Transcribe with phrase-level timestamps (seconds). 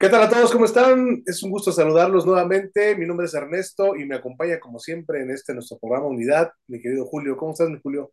[0.00, 0.50] ¿Qué tal a todos?
[0.50, 1.22] ¿Cómo están?
[1.26, 2.96] Es un gusto saludarlos nuevamente.
[2.96, 6.80] Mi nombre es Ernesto y me acompaña como siempre en este nuestro programa Unidad, mi
[6.80, 7.36] querido Julio.
[7.36, 8.10] ¿Cómo estás, mi Julio?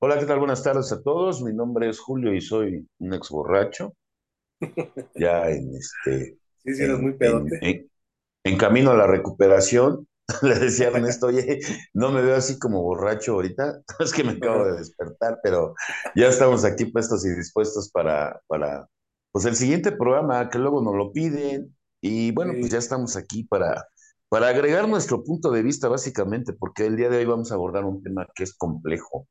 [0.00, 0.38] Hola, ¿qué tal?
[0.38, 1.42] Buenas tardes a todos.
[1.42, 3.94] Mi nombre es Julio y soy un ex borracho.
[5.16, 6.36] Ya en este.
[6.64, 7.58] Sí, sí, eres en, muy en- pedote.
[7.62, 7.90] en-
[8.44, 10.06] en camino a la recuperación.
[10.42, 11.58] Le decía a Ernesto, oye,
[11.94, 13.82] no me veo así como borracho ahorita.
[13.98, 15.74] Es que me acabo de despertar, pero
[16.14, 18.88] ya estamos aquí puestos y dispuestos para, para
[19.32, 21.74] pues el siguiente programa que luego nos lo piden.
[22.00, 23.86] Y bueno, pues ya estamos aquí para,
[24.28, 27.84] para agregar nuestro punto de vista, básicamente, porque el día de hoy vamos a abordar
[27.84, 29.26] un tema que es complejo.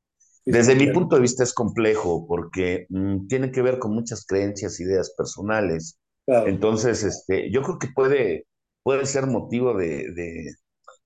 [0.45, 4.25] sí, Desde mi punto de vista es complejo porque mm, tiene que ver con muchas
[4.25, 5.99] creencias, ideas personales.
[6.25, 8.47] Claro, Entonces, este, yo creo que puede,
[8.83, 10.55] puede ser motivo de, de,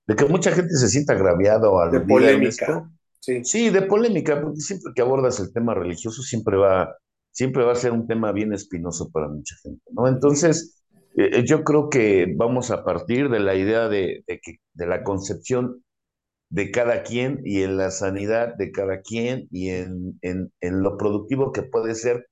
[0.06, 2.88] de que mucha gente se sienta agraviada o de polémica.
[3.20, 6.96] Sí, Sí, de polémica, porque siempre que abordas el tema religioso siempre va,
[7.36, 10.08] siempre va a ser un tema bien espinoso para mucha gente, ¿no?
[10.08, 10.82] Entonces,
[11.18, 14.86] eh, eh, yo creo que vamos a partir de la idea de, de que, de
[14.86, 15.84] la concepción
[16.50, 20.96] de cada quien y en la sanidad de cada quien y en, en, en lo
[20.96, 22.26] productivo que puede ser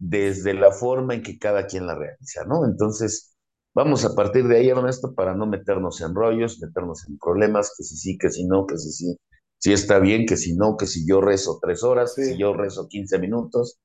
[0.00, 2.64] desde la forma en que cada quien la realiza, ¿no?
[2.66, 3.36] Entonces,
[3.74, 7.84] vamos a partir de ahí, Ernesto, para no meternos en rollos, meternos en problemas, que
[7.84, 9.16] si sí, que si no, que si sí,
[9.58, 12.38] si está bien, que si no, que si yo rezo tres horas, que si sí.
[12.38, 13.78] yo rezo 15 minutos,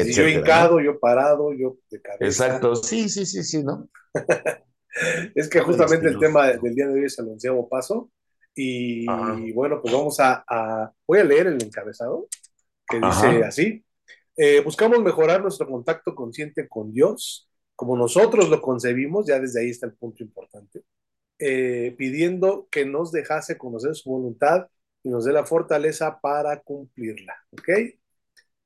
[0.00, 2.26] si yo hincado, yo parado, yo de cabeza.
[2.26, 3.88] Exacto, sí, sí, sí, sí, ¿no?
[5.34, 6.18] Es que justamente el espinoso.
[6.18, 8.10] tema del día de hoy es el onceavo paso.
[9.06, 12.28] Ajá, Y bueno, pues vamos a, a- voy a leer el encabezado
[12.88, 13.84] que dice así.
[14.36, 19.70] Eh, buscamos mejorar nuestro contacto consciente con Dios, como nosotros lo concebimos, ya desde ahí
[19.70, 20.82] está el punto importante,
[21.38, 24.68] eh, pidiendo que nos dejase conocer su voluntad
[25.02, 27.34] y nos dé la fortaleza para cumplirla.
[27.52, 27.68] ¿Ok?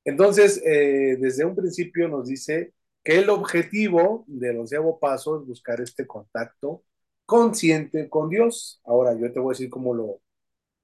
[0.04, 2.72] Entonces, eh, desde un principio nos dice
[3.04, 6.84] que el objetivo del onceavo paso es buscar este contacto
[7.26, 8.80] consciente con Dios.
[8.84, 10.20] Ahora, yo te voy a decir cómo lo,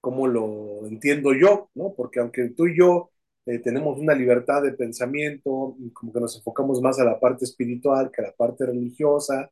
[0.01, 1.93] cómo lo entiendo yo, ¿no?
[1.95, 3.11] Porque aunque tú y yo
[3.45, 8.11] eh, tenemos una libertad de pensamiento como que nos enfocamos más a la parte espiritual
[8.11, 9.51] que a la parte religiosa,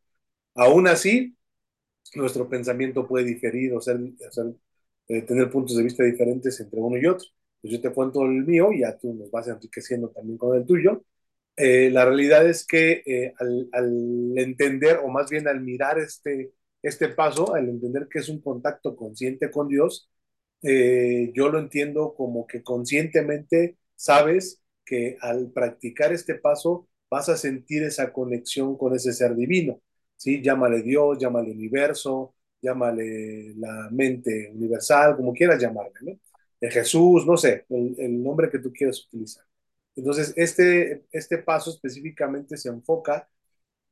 [0.56, 1.36] aún así,
[2.16, 4.48] nuestro pensamiento puede diferir o, ser, o ser,
[5.08, 7.28] eh, tener puntos de vista diferentes entre uno y otro.
[7.62, 10.66] Pues yo te cuento el mío y ya tú nos vas enriqueciendo también con el
[10.66, 11.04] tuyo.
[11.56, 16.54] Eh, la realidad es que eh, al, entender, o más bien al mirar este,
[16.84, 20.10] este paso, al entender que es un contacto consciente con Dios,
[20.62, 27.38] eh, yo lo entiendo como que conscientemente sabes que al practicar este paso vas a
[27.38, 29.82] sentir esa conexión con ese ser divino,
[30.16, 30.42] ¿sí?
[30.42, 36.20] Llámale Dios, llámale universo, llámale la mente universal, como quieras llamarle, ¿no?
[36.60, 39.46] De Jesús, no sé, el, el, nombre que tú quieras utilizar.
[39.96, 43.30] Entonces, este, este paso específicamente se enfoca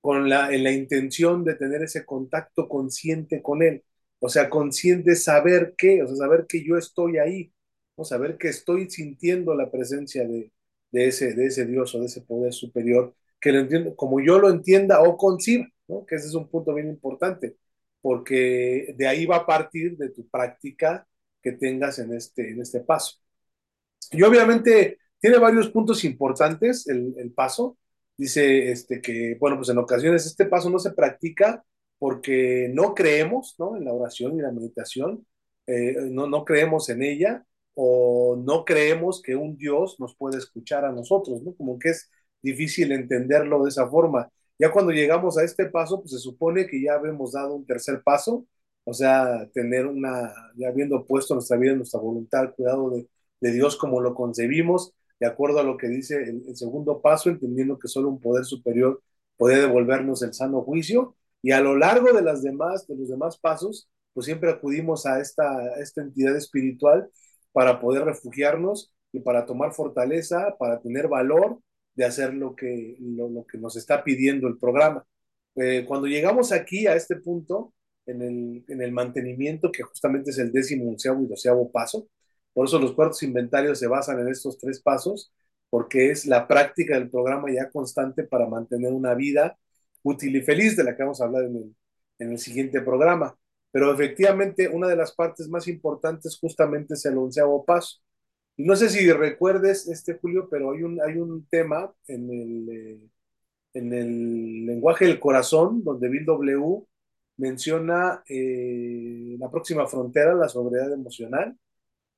[0.01, 3.83] con la, en la intención de tener ese contacto consciente con Él.
[4.19, 7.53] O sea, consciente saber qué, o sea, saber que yo estoy ahí,
[7.97, 8.05] ¿no?
[8.05, 10.51] saber que estoy sintiendo la presencia de,
[10.91, 14.39] de, ese, de ese Dios o de ese poder superior, que lo entiendo como yo
[14.39, 16.05] lo entienda o conciba, ¿no?
[16.05, 17.57] que ese es un punto bien importante,
[18.01, 21.07] porque de ahí va a partir de tu práctica
[21.45, 23.19] que tengas en este, en este paso.
[24.11, 27.77] Y obviamente tiene varios puntos importantes el, paso.
[28.17, 31.63] Dice este, que, bueno, pues en ocasiones este paso no se practica
[31.99, 33.77] porque no creemos ¿no?
[33.77, 35.25] en la oración y la meditación,
[35.67, 37.45] eh, no, no creemos en ella
[37.75, 41.53] o no creemos que un Dios nos puede escuchar a nosotros, ¿no?
[41.55, 42.09] Como que es
[42.41, 44.31] difícil entenderlo de esa forma.
[44.57, 48.01] Ya cuando llegamos a este paso, pues se supone que ya habemos dado un tercer
[48.03, 48.47] paso,
[48.85, 53.07] o sea, tener una, ya habiendo puesto nuestra vida, nuestra voluntad, cuidado de,
[53.41, 57.87] Dios como lo concebimos, de acuerdo a lo que dice el, segundo paso, entendiendo que
[57.87, 59.03] solo un poder superior
[59.37, 63.37] puede devolvernos el sano juicio, y a lo largo de las demás, de los demás
[63.37, 67.09] pasos, pues siempre acudimos a esta, esta entidad espiritual
[67.51, 71.59] para poder refugiarnos y para tomar fortaleza, para tener valor
[71.93, 75.05] de hacer lo que, lo, lo que nos está pidiendo el programa.
[75.55, 77.73] Eh, cuando llegamos aquí a este punto,
[78.05, 82.07] en el, en el mantenimiento, que justamente es el décimo, onceavo y doceavo paso,
[82.53, 85.33] por eso los cuartos inventarios se basan en estos tres pasos,
[85.69, 89.57] porque es la práctica del programa ya constante para mantener una vida
[90.03, 91.75] útil y feliz, de la que vamos a hablar en el,
[92.19, 93.35] en el siguiente programa.
[93.71, 97.99] Pero efectivamente, una de las partes más importantes justamente es el onceavo paso.
[98.57, 102.69] Y no sé si recuerdes, este Julio, pero hay un, hay un tema en el,
[102.69, 102.99] eh,
[103.73, 106.85] en el lenguaje del corazón, donde Bill W.
[107.37, 111.57] menciona eh, la próxima frontera, la sobriedad emocional,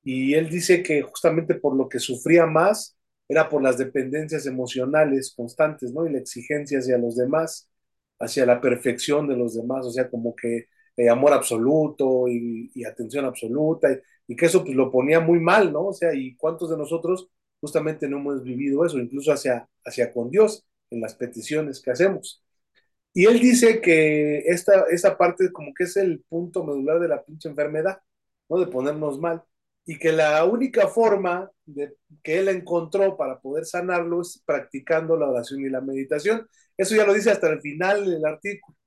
[0.02, 2.96] y él dice que justamente por lo que sufría más
[3.28, 6.06] era por las dependencias emocionales constantes, ¿no?
[6.06, 7.68] Y la exigencia hacia los demás.
[8.18, 10.66] hacia la perfección de los demás, o sea, como que
[10.96, 13.98] eh, amor absoluto y, atención absoluta, y,
[14.32, 15.86] y, que eso pues lo ponía muy mal, ¿no?
[15.88, 17.28] O sea, ¿y cuántos de nosotros
[17.60, 22.42] justamente no hemos vivido eso, incluso hacia, hacia con Dios, en las peticiones que hacemos?
[23.18, 27.24] Y él dice que esta, esta parte como que es el punto medular de la
[27.24, 28.00] pinche enfermedad,
[28.48, 28.60] ¿no?
[28.60, 29.42] De ponernos mal.
[29.84, 35.28] Y que la única forma de, que él encontró para poder sanarlo es practicando la
[35.28, 36.46] oración y la meditación.
[36.76, 38.78] Eso ya lo dice hasta el final del artículo.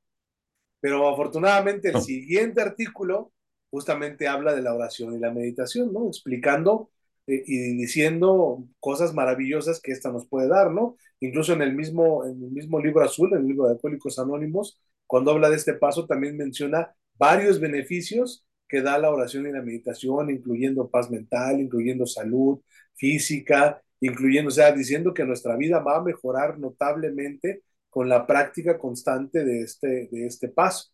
[0.80, 3.34] Pero afortunadamente el siguiente artículo
[3.70, 6.08] justamente habla de la oración y la meditación, ¿no?
[6.08, 6.90] Explicando
[7.28, 10.98] eh, y diciendo cosas maravillosas que esta nos puede dar, ¿no?
[11.20, 14.80] Incluso en el mismo, en el mismo libro azul, en el libro de Alcohólicos Anónimos,
[15.08, 19.62] cuando habla de este paso, también menciona varios beneficios que da la oración y la
[19.62, 22.62] meditación, incluyendo paz mental, incluyendo salud
[22.96, 28.80] física, incluyendo, o sea, diciendo que nuestra vida va a mejorar notablemente con la práctica
[28.80, 30.92] constante de este, de este paso.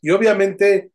[0.00, 0.92] Y obviamente,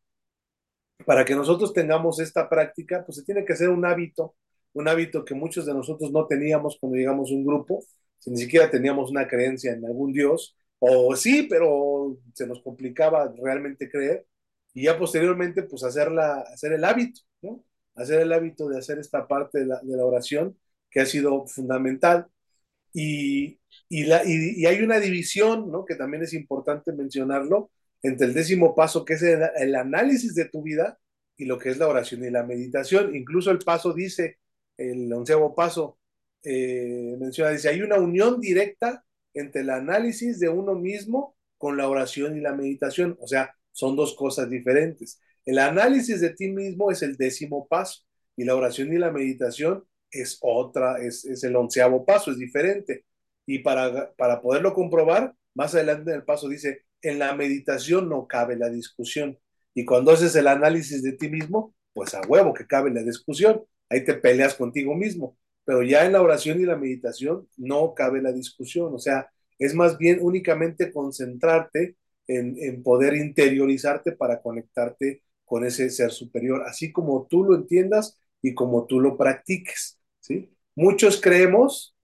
[1.06, 4.36] para que nosotros tengamos esta práctica, pues se tiene que hacer un hábito,
[4.74, 7.84] un hábito que muchos de nosotros no teníamos cuando llegamos a un grupo,
[8.20, 13.34] si ni siquiera teníamos una creencia en algún Dios, o sí, pero se nos complicaba
[13.38, 14.26] realmente creer,
[14.74, 17.64] y ya posteriormente, pues hacerla, hacer el hábito, ¿no?
[17.96, 20.58] Hacer el hábito de hacer esta parte de la, oración
[20.90, 22.28] que ha sido fundamental.
[22.94, 23.60] Y,
[23.90, 25.86] y, la, y, hay una división, ¿no?
[25.86, 27.72] Que también es importante mencionarlo,
[28.02, 31.00] entre el décimo paso, que es el, el, análisis de tu vida,
[31.38, 33.16] y lo que es la oración y la meditación.
[33.16, 34.38] Incluso el paso dice,
[34.78, 36.00] el onceavo paso,
[36.44, 41.88] eh, menciona, dice, hay una unión directa entre el análisis de uno mismo con la
[41.88, 43.18] oración y la meditación.
[43.20, 45.20] O sea, son dos cosas diferentes.
[45.46, 48.02] El análisis de ti mismo es el décimo paso
[48.36, 53.06] y la oración y la meditación es otra, es, es el onceavo paso, es diferente.
[53.46, 58.28] Y para, para poderlo comprobar, más adelante en el paso dice, en la meditación no
[58.28, 59.38] cabe la discusión.
[59.74, 63.64] Y cuando haces el análisis de ti mismo, pues a huevo que cabe la discusión.
[63.94, 65.38] Ahí te peleas contigo mismo.
[65.66, 68.94] Pero ya en la oración y la meditación no cabe la discusión.
[68.94, 69.30] O sea,
[69.60, 71.96] es más bien únicamente concentrarte
[72.28, 78.20] en, en, poder interiorizarte para conectarte con ese ser superior, así como tú lo entiendas
[78.42, 80.00] y como tú lo practiques.
[80.20, 80.50] ¿sí?
[80.76, 81.96] Muchos creemos,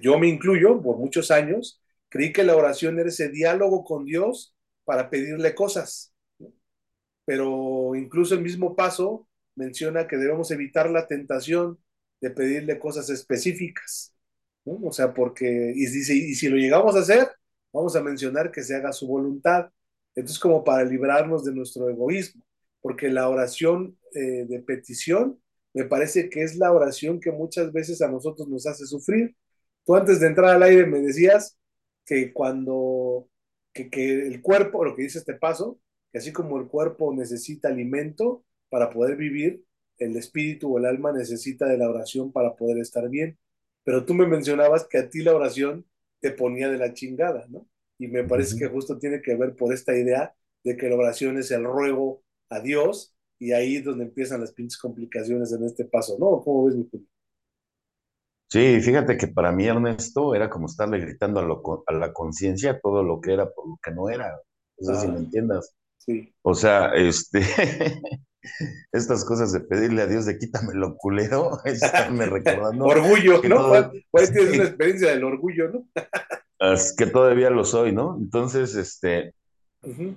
[0.00, 4.54] yo me incluyo por muchos años, creí que la oración era ese diálogo con Dios
[4.84, 6.14] para pedirle cosas.
[7.24, 11.78] Pero incluso el mismo paso menciona que debemos evitar la tentación
[12.20, 14.14] de pedirle cosas específicas.
[14.64, 14.78] ¿no?
[14.84, 17.28] O sea, porque, y, y, y si lo llegamos a hacer,
[17.72, 19.70] vamos a mencionar que se haga su voluntad.
[20.14, 22.42] Entonces, como para librarnos de nuestro egoísmo,
[22.80, 25.40] porque la oración eh, de petición
[25.74, 29.34] me parece que es la oración que muchas veces a nosotros nos hace sufrir.
[29.84, 31.58] Tú antes de entrar al aire me decías
[32.04, 33.28] que cuando,
[33.72, 35.80] que, que el cuerpo, lo que dice este paso,
[36.12, 39.62] que así como el cuerpo necesita alimento para poder vivir,
[39.98, 43.38] el espíritu o el alma necesita de la oración para poder estar bien.
[43.84, 45.84] Pero tú me mencionabas que a ti la oración
[46.20, 47.68] te ponía de la chingada, ¿no?
[47.98, 48.60] Y me parece uh -huh.
[48.60, 50.34] que justo tiene que ver por esta idea
[50.64, 54.52] de que la oración es el ruego a Dios y ahí es donde empiezan las
[54.52, 56.40] pinches complicaciones en este paso, ¿no?
[56.42, 57.06] ¿Cómo ves, mi Julio?
[58.48, 62.80] Sí, fíjate que para mí, Ernesto, era como estarle gritando a, lo, a la conciencia
[62.80, 64.40] todo lo que era por lo que no era.
[64.78, 65.74] No sé ah, si me entiendas.
[65.98, 66.34] Sí.
[66.40, 67.40] O sea, este,
[68.92, 72.84] estas cosas de pedirle a Dios de quítame lo culero, estarme recordando.
[72.84, 73.56] orgullo, ¿no?
[73.56, 73.92] Todo...
[74.10, 74.58] Pues tienes sí.
[74.58, 75.88] una experiencia del orgullo, ¿no?
[76.72, 78.16] es que todavía lo soy, ¿no?
[78.18, 79.34] Entonces, este.
[79.82, 80.16] Uh -huh.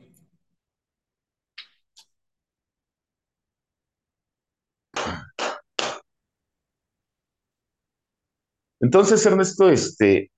[8.82, 10.32] Entonces, Ernesto, este,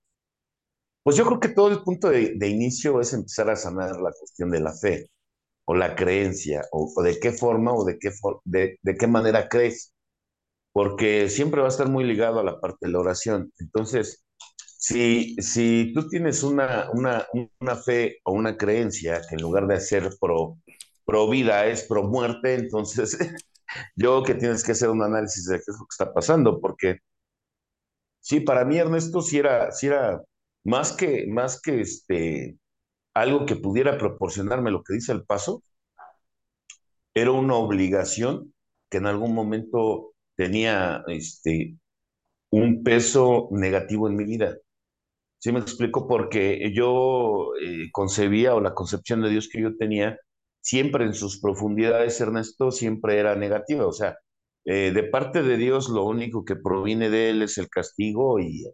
[1.02, 4.10] pues yo creo que todo el punto de, de, inicio es empezar a sanar la
[4.12, 5.10] cuestión de la fe
[5.68, 8.10] o la creencia, o, de qué forma o de qué,
[8.44, 9.92] de, de, qué manera crees,
[10.72, 13.52] porque siempre va a estar muy ligado a la parte de la oración.
[13.60, 14.24] Entonces,
[14.78, 17.26] si, si tú tienes una, una,
[17.60, 20.58] una fe o una creencia que en lugar de ser pro,
[21.04, 23.18] pro vida es pro muerte, entonces
[23.96, 26.98] yo que tienes que hacer un análisis de qué es lo que está pasando, porque
[28.20, 30.22] Sí, para mí Ernesto sí era, era
[30.64, 32.58] más que, más que este,
[33.14, 35.62] algo que pudiera proporcionarme lo que dice el paso,
[37.14, 38.54] era una obligación
[38.90, 41.76] que en algún momento tenía este,
[42.50, 44.56] un peso negativo en mi vida.
[45.38, 50.18] Sí me explico, porque yo eh, concebía o la concepción de Dios que yo tenía,
[50.60, 53.86] siempre en sus profundidades, Ernesto, siempre era negativa.
[53.86, 54.18] O sea,
[54.64, 58.66] eh, de parte de Dios lo único que proviene de Él es el castigo y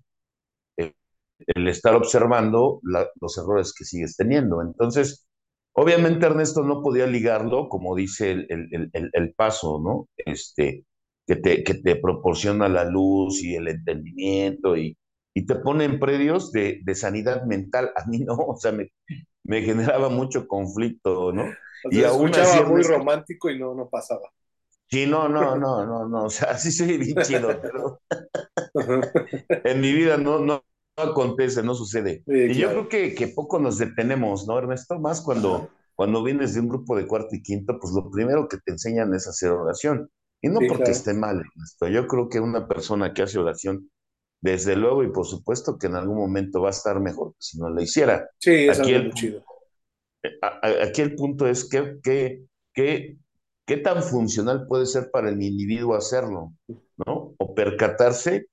[1.46, 4.62] el el estar observando los errores que sigues teniendo.
[4.62, 5.26] Entonces,
[5.72, 10.08] obviamente Ernesto no podía ligarlo, como dice el, el, paso, ¿no?
[10.16, 10.84] Este,
[11.26, 14.96] que te, que te proporciona la luz y el entendimiento y,
[15.34, 17.90] y te pone en predios de, de, sanidad mental.
[17.96, 18.92] A mí no, o sea, me,
[19.44, 21.44] me generaba mucho conflicto, ¿no?
[21.90, 24.30] y aún así, muy romántico y no, no pasaba.
[24.90, 28.00] Sí, no, no, no, no, no, o sea, sí soy bien chido, pero
[29.64, 30.64] en mi vida no, no,
[30.96, 32.22] acontece, no sucede.
[32.26, 34.98] y yo creo que, que, poco nos detenemos, ¿no, Ernesto?
[34.98, 38.58] Más cuando, cuando vienes de un grupo de cuarto y quinto, pues lo primero que
[38.58, 40.10] te enseñan es hacer oración.
[40.40, 41.88] Y no porque esté mal, Ernesto.
[41.88, 43.90] Yo creo que una persona que hace oración,
[44.42, 47.70] desde luego y por supuesto que en algún momento va a estar mejor si no
[47.70, 48.28] la hiciera.
[48.38, 49.42] Sí, es aquí el, chido.
[50.82, 53.16] Aquí el punto es que, que, que
[53.66, 56.52] ¿Qué tan funcional puede ser para el individuo hacerlo?
[57.06, 57.34] ¿no?
[57.38, 58.46] O percatarse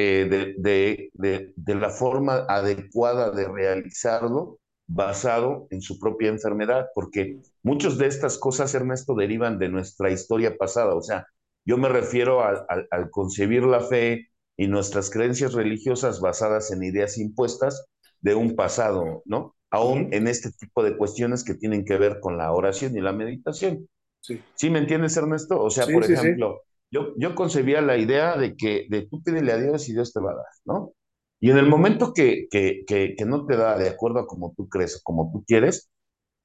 [0.00, 1.10] eh, de,
[1.56, 8.38] de, la forma adecuada de realizarlo basado en su propia enfermedad, porque muchas de estas
[8.38, 10.94] cosas, Ernesto, derivan de nuestra historia pasada.
[10.94, 11.26] O sea,
[11.64, 17.18] yo me refiero al, al concebir la fe y nuestras creencias religiosas basadas en ideas
[17.18, 17.84] impuestas
[18.20, 19.56] de un pasado, ¿no?
[19.68, 23.12] Aún en este tipo de cuestiones que tienen que ver con la oración y la
[23.12, 23.88] meditación.
[24.20, 24.70] Sí.
[24.70, 25.60] me entiendes, Ernesto?
[25.60, 29.58] O sea, por ejemplo, Yo, yo concebía la idea de que de tú pídele a
[29.58, 30.92] Dios y Dios te va a dar, ¿no?
[31.40, 34.68] Y en el momento que, que, que, no te da de acuerdo a como tú
[34.68, 35.90] crees o como tú quieres,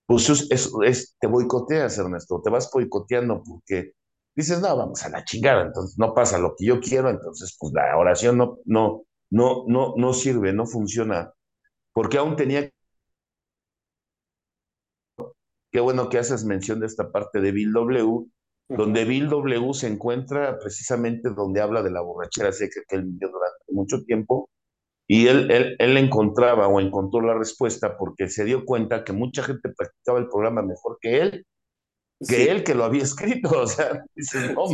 [0.05, 3.93] pues es, es, te boicoteas, Ernesto, te vas boicoteando porque
[4.35, 7.73] dices, no, vamos a la chingada, entonces no pasa lo que yo quiero, entonces pues
[7.73, 11.33] la oración no, no, no, no, no sirve, no funciona,
[11.93, 12.69] porque aún tenía
[15.71, 18.27] Qué bueno que haces mención de esta parte de Bill W.,
[18.77, 19.74] donde Bill W.
[19.74, 24.50] se encuentra precisamente donde habla de la borrachera seca que él vivió durante mucho tiempo,
[25.08, 29.44] y él, él, él encontraba o encontró la respuesta porque se dio cuenta que mucha
[29.44, 31.46] gente practicaba el programa mejor que él,
[32.27, 34.65] que él que lo había escrito, o sea, dices, no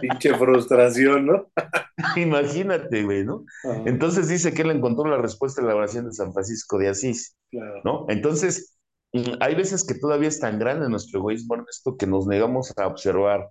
[0.00, 1.50] Pinche frustración, ¿no?
[2.16, 3.44] Imagínate, güey, ¿no?
[3.86, 7.36] Entonces dice que él encontró la respuesta en la oración de San Francisco de Asís,
[7.84, 8.06] ¿no?
[8.08, 8.78] Entonces,
[9.12, 13.50] hay veces que todavía es tan grande nuestro egoísmo, esto que nos negamos a observar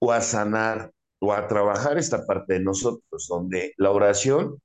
[0.00, 4.60] o a sanar o a trabajar esta parte de nosotros, donde la oración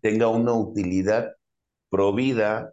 [0.00, 1.32] tenga una utilidad
[1.88, 2.72] provida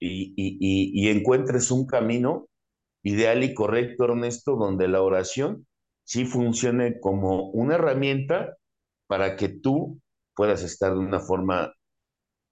[0.00, 2.48] y, y, encuentres un camino
[3.02, 5.66] ideal y correcto, Ernesto, donde la oración
[6.04, 8.56] sí funcione como una herramienta
[9.06, 10.00] para que tú
[10.34, 11.72] puedas estar de una forma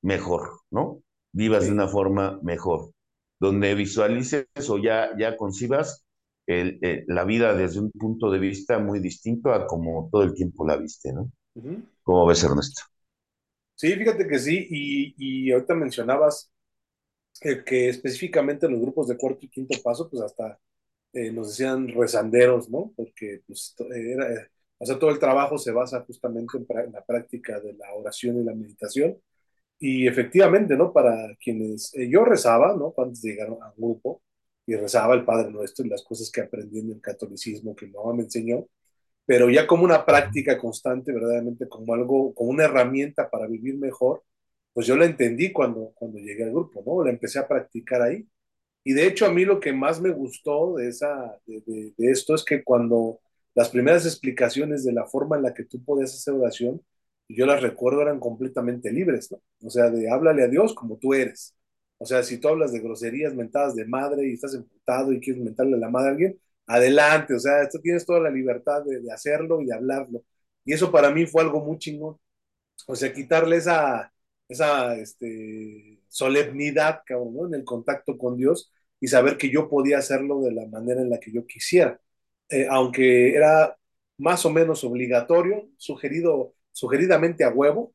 [0.02, 1.03] mejor, ¿no?
[1.34, 2.92] Vivas de una forma mejor,
[3.38, 6.04] donde visualices o ya, ya concibas
[6.46, 10.34] el, eh, la vida desde un punto de vista muy distinto a como todo el
[10.34, 11.30] tiempo la viste, ¿no?
[12.02, 12.82] ¿Cómo ves, Ernesto?
[13.74, 16.50] Sí, fíjate que sí, y, y ahorita mencionabas
[17.40, 20.58] que específicamente los grupos de cuarto y quinto paso, pues hasta
[21.14, 22.92] eh, nos decían rezanderos, ¿no?
[22.96, 24.48] Porque pues, era, eh,
[24.78, 28.44] o sea, todo el trabajo se basa justamente en, la práctica de la oración y
[28.44, 29.16] la meditación,
[29.86, 30.92] y efectivamente, ¿no?
[30.92, 32.94] Para quienes eh, yo rezaba, ¿no?
[32.96, 34.22] Antes de llegar a grupo,
[34.66, 37.92] y rezaba el Padre Nuestro y las cosas que aprendí en el catolicismo que mi
[37.92, 38.66] mamá me enseñó,
[39.26, 44.22] pero ya como una práctica constante, verdaderamente como algo, como una herramienta para vivir mejor,
[44.72, 47.04] pues yo la entendí cuando, cuando llegué al grupo, ¿no?
[47.04, 48.26] La empecé a practicar ahí.
[48.84, 52.44] Y de hecho a mí lo que más me gustó de, esa, de, esto es
[52.44, 53.20] que cuando
[53.54, 56.82] las primeras explicaciones de la forma en la que tú podías hacer oración,
[57.28, 59.40] yo las recuerdo, eran completamente libres, ¿no?
[59.62, 61.54] O sea, de háblale a Dios como tú eres.
[61.98, 65.42] O sea, si tú hablas de groserías mentadas de madre y estás emputado y quieres
[65.42, 69.00] mentarle a la madre a alguien, adelante, o sea, tú tienes toda la libertad de,
[69.00, 70.24] de, hacerlo y de hablarlo.
[70.64, 72.18] Y eso para mí fue algo muy chingón.
[72.86, 74.12] O sea, quitarle esa,
[74.48, 77.46] esa este, solemnidad, cabrón, ¿no?
[77.46, 81.10] En el contacto con Dios y saber que yo podía hacerlo de la manera en
[81.10, 82.00] la que yo quisiera.
[82.48, 83.76] Eh, aunque era
[84.18, 87.94] más o menos obligatorio, sugerido sugeridamente a huevo,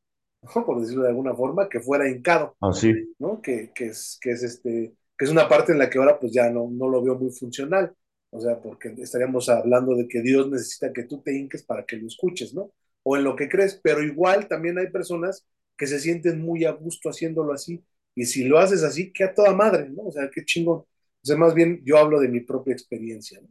[0.65, 2.55] por decirlo de alguna forma, que fuera hincado.
[2.61, 2.91] Así.
[2.91, 3.41] Ah, ¿no?
[3.41, 6.31] Que, que, es, que, es este, que es una parte en la que ahora pues
[6.31, 7.93] ya no, no lo veo muy funcional.
[8.31, 11.97] O sea, porque estaríamos hablando de que Dios necesita que tú te hinques para que
[11.97, 12.71] lo escuches, ¿no?
[13.03, 15.45] O en lo que crees, pero igual también hay personas
[15.75, 17.83] que se sienten muy a gusto haciéndolo así.
[18.15, 20.03] Y si lo haces así, que a toda madre, ¿no?
[20.03, 20.79] O sea, qué chingón.
[20.79, 20.87] O
[21.25, 23.49] sea, más bien yo hablo de mi propia experiencia, ¿no?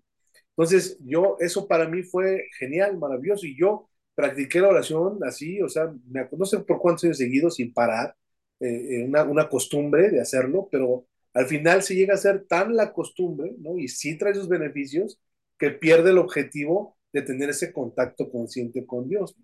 [0.50, 3.46] Entonces, yo, eso para mí fue genial, maravilloso.
[3.46, 3.88] Y yo
[4.18, 8.16] practiqué la oración así, o sea, me, no sé por cuántos años seguidos sin parar,
[8.58, 12.74] eh, eh, una, una, costumbre de hacerlo, pero al final se llega a ser tan
[12.74, 13.78] la costumbre, ¿no?
[13.78, 15.20] Y sí trae sus beneficios,
[15.56, 19.36] que pierde el objetivo de tener ese contacto consciente con Dios.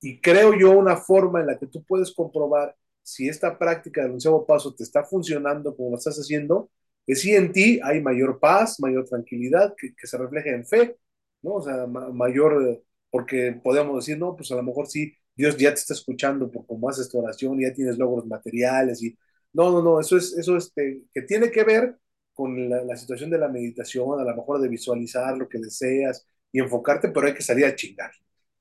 [0.00, 4.12] Y creo yo una forma en la que tú puedes comprobar si esta práctica del
[4.12, 6.68] onceavo paso te está funcionando como lo estás haciendo,
[7.06, 10.96] es si en ti hay mayor paz, mayor tranquilidad, que, que se refleje en fe,
[11.42, 11.54] ¿no?
[11.54, 15.70] O sea, ma mayor, porque podemos decir, no, pues a lo mejor sí, Dios ya
[15.70, 19.16] te está escuchando por cómo haces tu oración, ya tienes logros materiales y
[19.52, 21.98] no, no, no, eso es, eso es este, que tiene que ver
[22.34, 26.26] con la, la, situación de la meditación, a lo mejor de visualizar lo que deseas
[26.52, 28.10] y enfocarte, pero hay que salir a chingar.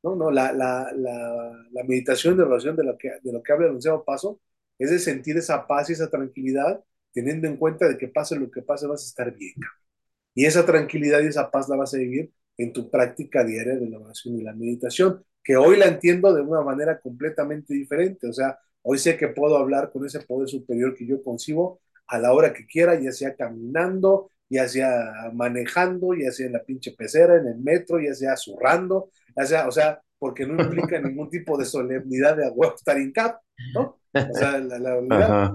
[0.03, 3.67] No, no, la, la, la meditación de oración de lo que, de lo que habla
[3.67, 4.39] el onceavo paso
[4.77, 6.83] es de sentir esa paz y esa tranquilidad,
[7.13, 9.55] teniendo en cuenta de que pase lo que pase, vas a estar bien.
[10.33, 13.89] Y esa tranquilidad y esa paz la vas a vivir en tu práctica diaria de
[13.89, 18.27] la oración y la meditación, que hoy la entiendo de una manera completamente diferente.
[18.27, 22.17] O sea, hoy sé que puedo hablar con ese poder superior que yo concibo a
[22.17, 26.91] la hora que quiera, ya sea caminando, ya sea manejando, ya sea en la pinche
[26.91, 31.29] pecera, en el metro, ya sea zurrando, ya sea, o sea, porque no implica ningún
[31.29, 33.41] tipo de solemnidad de agua estar en cap,
[33.73, 33.99] ¿no?
[34.13, 35.51] O sea, la, la unidad.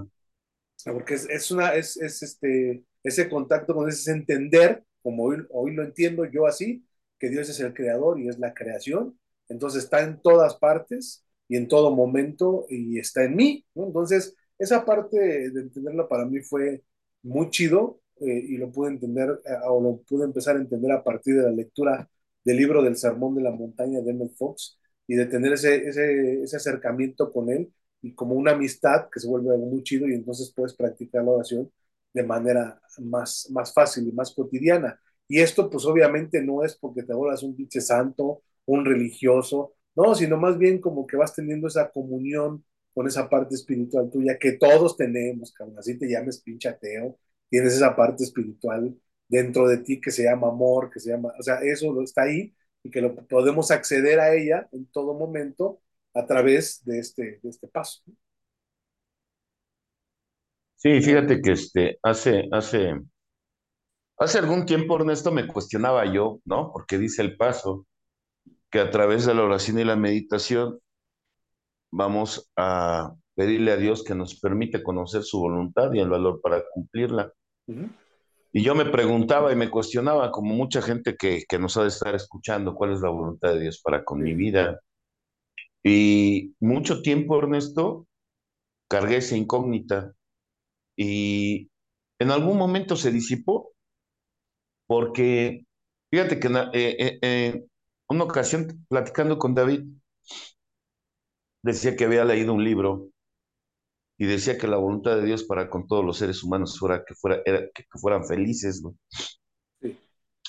[0.85, 5.73] Porque es, es, una, es, es este, ese contacto con ese entender, como hoy, hoy
[5.73, 6.83] lo entiendo yo así,
[7.21, 11.55] que Dios es el creador y es la creación, entonces está en todas partes y
[11.57, 13.85] en todo momento y está en mí, ¿no?
[13.87, 16.83] Entonces, esa parte de entenderlo para mí fue
[17.23, 21.03] muy chido eh, y lo pude entender eh, o lo pude empezar a entender a
[21.03, 22.09] partir de la lectura
[22.43, 26.41] del libro del Sermón de la Montaña de Emmett Fox y de tener ese, ese,
[26.43, 30.13] ese acercamiento con él y como una amistad que se vuelve algo muy chido y
[30.15, 31.71] entonces puedes practicar la oración
[32.13, 34.99] de manera más, más fácil y más cotidiana.
[35.31, 40.13] Y esto pues obviamente no es porque te vuelvas un pinche santo, un religioso, no,
[40.13, 44.53] sino más bien como que vas teniendo esa comunión con esa parte espiritual tuya que
[44.53, 47.17] todos tenemos, cabrón, así te llames pinche ateo,
[47.49, 48.93] tienes esa parte espiritual
[49.29, 52.53] dentro de ti que se llama amor, que se llama, o sea, eso está ahí
[52.83, 55.81] y que lo podemos acceder a ella en todo momento
[56.13, 58.01] a través de este, de este paso.
[60.75, 62.95] Sí, fíjate que este, hace, hace,
[64.21, 66.71] hace algún tiempo, Ernesto, me cuestionaba yo, ¿no?
[66.71, 67.87] Porque dice el paso
[68.69, 70.79] que a través de la oración y la meditación
[71.91, 76.63] vamos a pedirle a Dios que nos permite conocer su voluntad y el valor para
[76.71, 77.33] cumplirla.
[77.67, 77.89] Uh -huh.
[78.53, 81.87] Y yo me preguntaba y me cuestionaba, como mucha gente que, que, nos ha de
[81.87, 84.81] estar escuchando, cuál es la voluntad de Dios para con mi vida.
[85.83, 88.05] Y mucho tiempo, Ernesto,
[88.87, 90.13] cargué esa incógnita
[90.95, 91.71] y
[92.19, 93.70] en algún momento se disipó
[94.91, 95.65] porque,
[96.11, 97.65] fíjate que en eh, eh, eh,
[98.09, 99.85] una ocasión, platicando con David,
[101.63, 103.07] decía que había leído un libro
[104.17, 107.15] y decía que la voluntad de Dios para con todos los seres humanos fuera que,
[107.15, 108.81] fuera, era, que, que fueran felices.
[108.83, 108.93] ¿no?
[109.81, 109.97] Sí.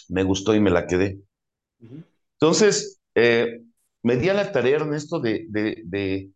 [0.08, 1.20] Me gustó y me la quedé.
[1.78, 2.04] Uh -huh.
[2.40, 3.62] Entonces, eh,
[4.02, 6.32] me di a la tarea, Ernesto, de, de, de,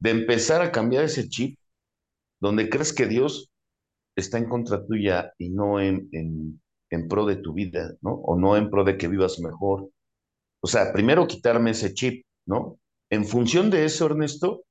[0.00, 1.58] de, empezar a cambiar ese chip
[2.40, 3.50] donde crees que Dios
[4.16, 8.12] está en contra tuya y no en, en, en pro de tu vida, ¿no?
[8.14, 9.90] O no en pro de que vivas mejor.
[10.60, 12.78] O sea, primero quitarme ese chip, ¿no?
[13.10, 14.64] En función de eso, Ernesto,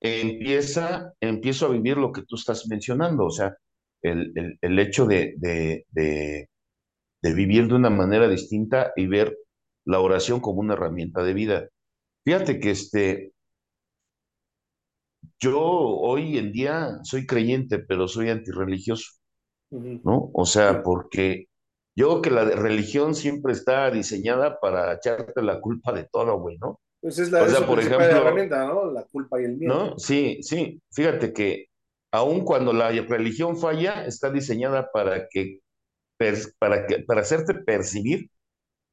[0.00, 3.56] empieza, empiezo a vivir lo que tú estás mencionando, o sea,
[4.02, 6.48] el, el, hecho de, de, de,
[7.22, 9.36] de, vivir de una manera distinta y ver
[9.84, 11.68] la oración como una herramienta de vida.
[12.24, 13.32] Fíjate que este,
[15.40, 19.12] yo hoy en día soy creyente, pero soy antirreligioso,
[19.72, 20.30] ¿no?
[20.32, 21.48] O sea, porque
[21.96, 26.58] yo creo que la religión siempre está diseñada para echarte la culpa de todo, güey,
[26.58, 26.80] ¿no?
[27.00, 28.90] Pues es la, o sea, por ejemplo, herramienta, ¿no?
[28.92, 29.74] La culpa y el miedo.
[29.74, 29.98] ¿no?
[29.98, 30.80] Sí, sí.
[30.92, 31.66] Fíjate que
[32.12, 35.60] aun cuando la religión falla, está diseñada para que,
[36.58, 38.30] para que, para hacerte percibir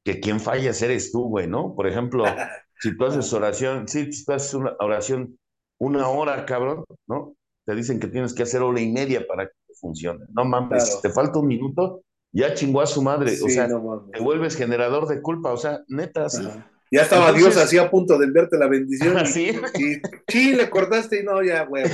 [0.04, 1.74] que quien falla eres tú, güey, ¿no?
[1.76, 2.24] Por ejemplo,
[2.80, 5.38] si tú haces oración, si tú haces una oración
[5.78, 7.34] una hora, cabrón, ¿no?
[7.64, 10.26] Te dicen que tienes que hacer hora y media para que funcione.
[10.34, 10.84] No mames, claro.
[10.84, 13.36] si te falta un minuto, ya chingó a su madre.
[13.36, 15.52] Sí, o sea, no te vuelves generador de culpa.
[15.52, 16.46] O sea, neta, sí.
[16.92, 19.16] Ya estaba Entonces, Dios así a punto de enviarte la bendición.
[19.20, 19.52] Y, ¿Sí?
[19.78, 21.84] y, sí, le cortaste y no, ya, güey.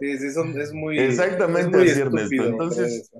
[0.00, 0.98] sí, sí, son, es muy.
[0.98, 3.10] Exactamente, es muy así, Entonces,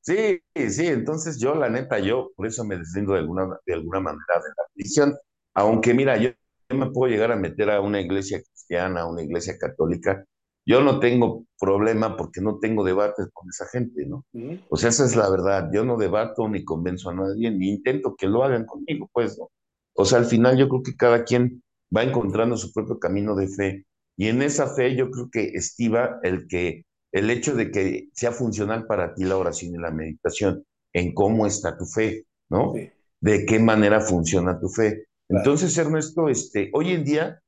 [0.00, 4.00] sí, sí, entonces yo, la neta, yo por eso me deslindo de alguna, de alguna
[4.00, 5.16] manera de la religión.
[5.54, 6.30] Aunque, mira, yo,
[6.68, 10.24] yo me puedo llegar a meter a una iglesia cristiana, a una iglesia católica,
[10.64, 14.24] yo no tengo problema porque no tengo debates con esa gente, ¿no?
[14.32, 14.64] Uh -huh.
[14.70, 15.70] O sea, esa es la verdad.
[15.72, 19.50] Yo no debato ni convenzo a nadie, ni intento que lo hagan conmigo, pues, ¿no?
[19.94, 21.62] O sea, al final yo creo que cada quien
[21.94, 23.86] va encontrando su propio camino de fe.
[24.16, 28.32] Y en esa fe yo creo que estiva el que el hecho de que sea
[28.32, 32.72] funcional para ti la oración y la meditación, en cómo está tu fe, ¿no?
[32.74, 32.90] Sí.
[33.20, 35.06] de qué manera funciona tu fe.
[35.28, 37.41] Entonces, Ernesto, este, hoy en día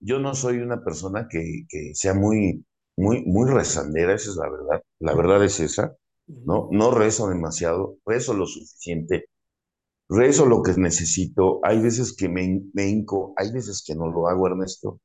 [0.00, 2.64] yo no soy una persona que, que sea muy,
[2.96, 4.82] muy, muy rezandera, esa es la verdad.
[5.00, 6.68] La verdad es esa, ¿no?
[6.72, 9.26] No rezo demasiado, rezo lo suficiente,
[10.08, 11.60] rezo lo que necesito.
[11.64, 15.00] Hay veces que me, me hinco, hay veces que no lo hago, Ernesto.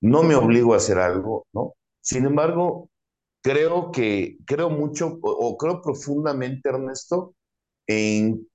[0.00, 1.74] No me obligo a hacer algo, ¿no?
[2.00, 2.90] Sin embargo,
[3.42, 7.34] creo que, creo mucho o, o creo profundamente, Ernesto,
[7.86, 8.46] en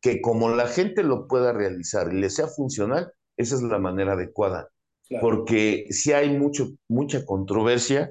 [0.00, 4.12] que como la gente lo pueda realizar y le sea funcional, esa es la manera
[4.12, 4.70] adecuada.
[5.20, 8.10] Porque si hay mucho, mucha controversia,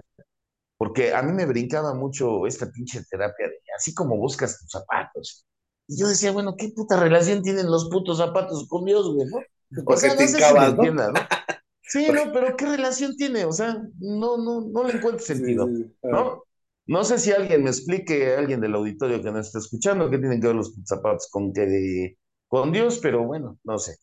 [0.78, 5.46] porque a mí me brincaba mucho esta pinche terapia de así como buscas tus zapatos.
[5.88, 9.28] Y yo decía, bueno, ¿qué puta relación tienen los putos zapatos con Dios, güey?
[9.28, 9.40] ¿no?
[9.86, 11.20] O sea, no sé si me entiendas, ¿no?
[11.88, 13.46] Sí, no, pero ¿qué relación tiene?
[13.46, 15.68] O sea, no, no, no le encuentro sentido,
[16.02, 16.44] ¿no?
[16.88, 20.42] No sé si alguien me explique, alguien del auditorio que nos está escuchando, qué tienen
[20.42, 23.98] que ver los zapatos con, que con Dios, pero bueno, no sé.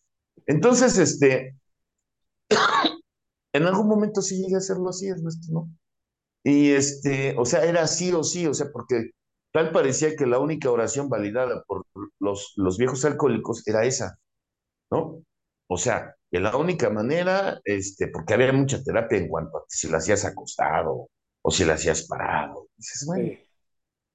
[0.47, 1.57] Entonces, este,
[3.53, 5.71] en algún momento sí llegué a hacerlo así, Ernesto, ¿no?
[6.45, 9.11] Y este, o sea, era sí o sí, o sea, porque
[9.53, 11.87] tal parecía que la única oración validada por
[12.19, 14.19] los, los viejos alcohólicos era esa,
[14.91, 15.23] ¿no?
[15.69, 19.89] O sea, que la única manera, este, porque había mucha terapia en cuanto a si
[19.89, 21.09] la hacías acostado
[21.43, 22.69] o si la hacías parado.
[22.77, 23.39] Dices, bueno,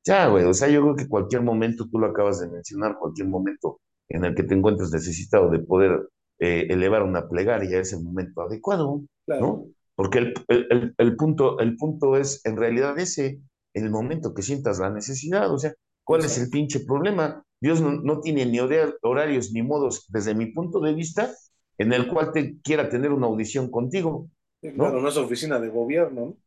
[0.05, 3.27] ya, güey, o sea, yo creo que cualquier momento, tú lo acabas de mencionar, cualquier
[3.27, 8.03] momento en el que te encuentres necesitado de poder eh, elevar una plegaria es el
[8.03, 9.65] momento adecuado, ¿no?
[9.95, 13.39] Porque el, el, el, punto, el punto es en realidad ese,
[13.73, 17.43] el momento que sientas la necesidad, o sea, ¿cuál es el pinche problema?
[17.59, 18.59] Dios no, no tiene ni
[19.01, 21.31] horarios ni modos, desde mi punto de vista,
[21.79, 24.29] en el cual te quiera tener una audición contigo.
[24.61, 24.73] ¿no?
[24.73, 26.37] Claro, no es oficina de gobierno, ¿no?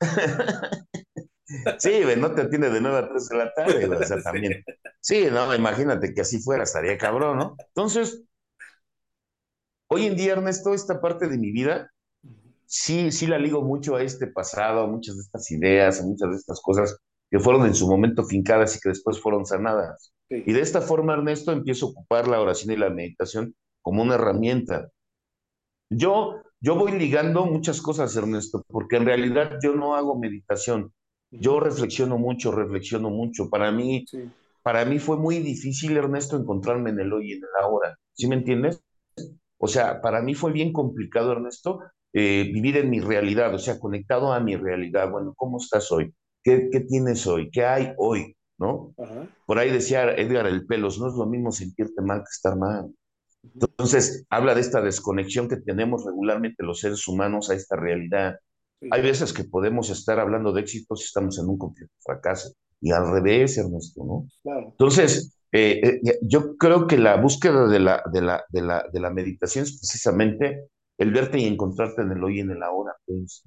[1.78, 4.64] sí, no te atiende de 9 a 3 de la tarde, o sea, también.
[5.00, 7.56] Sí, no, imagínate que así fuera, estaría cabrón, ¿no?
[7.68, 8.22] Entonces,
[9.88, 11.90] hoy en día, Ernesto, esta parte de mi vida,
[12.66, 16.30] sí, sí la ligo mucho a este pasado, a muchas de estas ideas, a muchas
[16.30, 16.96] de estas cosas
[17.30, 20.12] que fueron en su momento fincadas y que después fueron sanadas.
[20.28, 20.42] Sí.
[20.46, 24.14] Y de esta forma, Ernesto, empiezo a ocupar la oración y la meditación como una
[24.14, 24.88] herramienta.
[25.90, 30.92] Yo, yo voy ligando muchas cosas, Ernesto, porque en realidad yo no hago meditación.
[31.32, 33.48] Yo reflexiono mucho, reflexiono mucho.
[33.48, 34.30] Para mí, sí.
[34.62, 37.98] para mí fue muy difícil, Ernesto, encontrarme en el hoy y en el ahora.
[38.12, 38.82] ¿Sí me entiendes?
[39.58, 41.80] O sea, para mí fue bien complicado, Ernesto,
[42.12, 45.10] eh, vivir en mi realidad, o sea, conectado a mi realidad.
[45.10, 46.12] Bueno, ¿cómo estás hoy?
[46.42, 47.50] ¿Qué, qué tienes hoy?
[47.50, 48.36] ¿Qué hay hoy?
[48.58, 48.94] ¿No?
[48.98, 49.26] Ajá.
[49.46, 52.92] Por ahí decía Edgar el Pelos, no es lo mismo sentirte mal que estar mal.
[53.42, 58.38] Entonces, habla de esta desconexión que tenemos regularmente los seres humanos a esta realidad.
[58.90, 62.52] Hay veces que podemos estar hablando de éxitos y estamos en un completo fracaso.
[62.80, 64.26] Y al revés, Ernesto, ¿no?
[64.42, 64.68] Claro.
[64.70, 69.00] Entonces, eh, eh, yo creo que la búsqueda de la, de, la, de, la, de
[69.00, 70.68] la meditación es precisamente
[70.98, 72.92] el verte y encontrarte en el hoy y en el ahora.
[73.06, 73.44] Pues.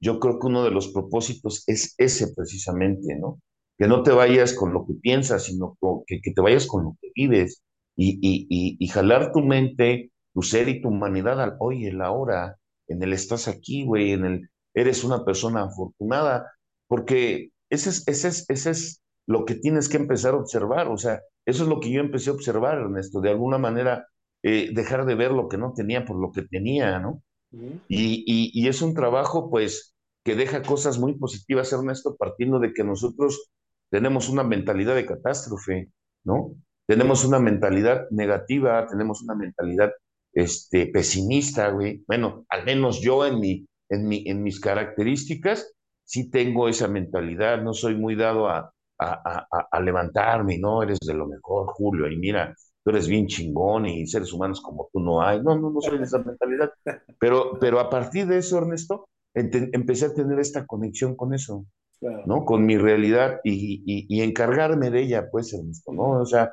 [0.00, 3.40] Yo creo que uno de los propósitos es ese precisamente, ¿no?
[3.78, 6.96] Que no te vayas con lo que piensas, sino que, que te vayas con lo
[7.00, 7.62] que vives
[7.94, 12.58] y, y, y, jalar tu mente, tu ser y tu humanidad al hoy, el ahora,
[12.88, 16.52] en el estás aquí, güey, en el eres una persona afortunada,
[16.86, 20.96] porque ese es, ese, es, ese es lo que tienes que empezar a observar, o
[20.96, 24.06] sea, eso es lo que yo empecé a observar, Ernesto, de alguna manera
[24.44, 27.22] eh, dejar de ver lo que no tenía por lo que tenía, ¿no?
[27.50, 27.80] Uh -huh.
[27.88, 32.72] y, y, y es un trabajo, pues, que deja cosas muy positivas, Ernesto, partiendo de
[32.72, 33.50] que nosotros
[33.90, 35.90] tenemos una mentalidad de catástrofe,
[36.24, 36.56] ¿no?
[36.86, 39.92] tenemos una mentalidad negativa, tenemos una mentalidad
[40.32, 42.04] este, pesimista, güey.
[42.06, 45.72] Bueno, al menos yo en, mi, en, mi, en mis características
[46.04, 50.98] sí tengo esa mentalidad, no soy muy dado a, a, a, a, levantarme, no, eres
[51.00, 52.54] de lo mejor, Julio, y mira,
[52.86, 55.42] tú eres bien chingón y seres humanos como tú no hay.
[55.42, 56.70] No, no, no soy de esa mentalidad.
[57.18, 61.66] Pero, pero a partir de eso, Ernesto, empecé a tener esta conexión con eso,
[61.98, 62.22] claro.
[62.26, 62.44] ¿no?
[62.44, 66.20] Con mi realidad y, y, y, encargarme de ella, pues, Ernesto, ¿no?
[66.20, 66.52] O sea,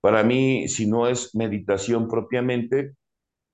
[0.00, 2.94] para mí, si no es meditación propiamente,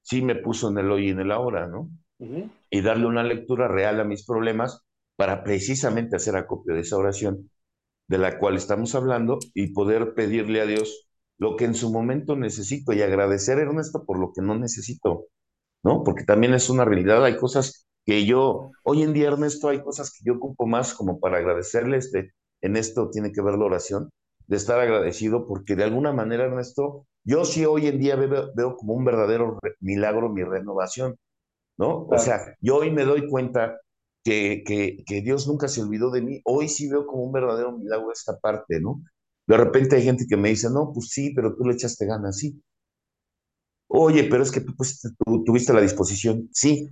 [0.03, 1.89] sí me puso en el hoy y en el ahora, ¿no?
[2.19, 2.51] Uh -huh.
[2.71, 4.83] Y darle una lectura real a mis problemas
[5.17, 7.51] para precisamente hacer acopio de esa oración
[8.09, 11.07] de la cual estamos hablando y poder pedirle a Dios
[11.39, 15.27] lo que en su momento necesito y agradecer, Ernesto, por lo que no necesito,
[15.85, 16.03] ¿no?
[16.05, 20.13] Porque también es una realidad, hay cosas que yo, hoy en día, Ernesto, hay cosas
[20.13, 24.11] que yo ocupo más como para agradecerle, este, en esto tiene que ver la oración,
[24.49, 28.95] de estar agradecido, porque de alguna manera, Ernesto, yo sí hoy en día veo como
[28.95, 31.17] un verdadero milagro mi renovación,
[31.81, 32.07] ¿no?
[32.07, 32.23] Claro.
[32.23, 33.81] O sea, yo hoy me doy cuenta
[34.23, 37.73] que, que, que, Dios nunca se olvidó de mí, hoy sí veo como un verdadero
[37.73, 39.03] milagro esta parte, ¿no?
[39.47, 42.37] De repente hay gente que me dice, no, pues sí, pero tú le echaste ganas,
[42.37, 42.63] sí.
[43.89, 46.89] Oye, pero es que tú, pues, tú tuviste la disposición, sí.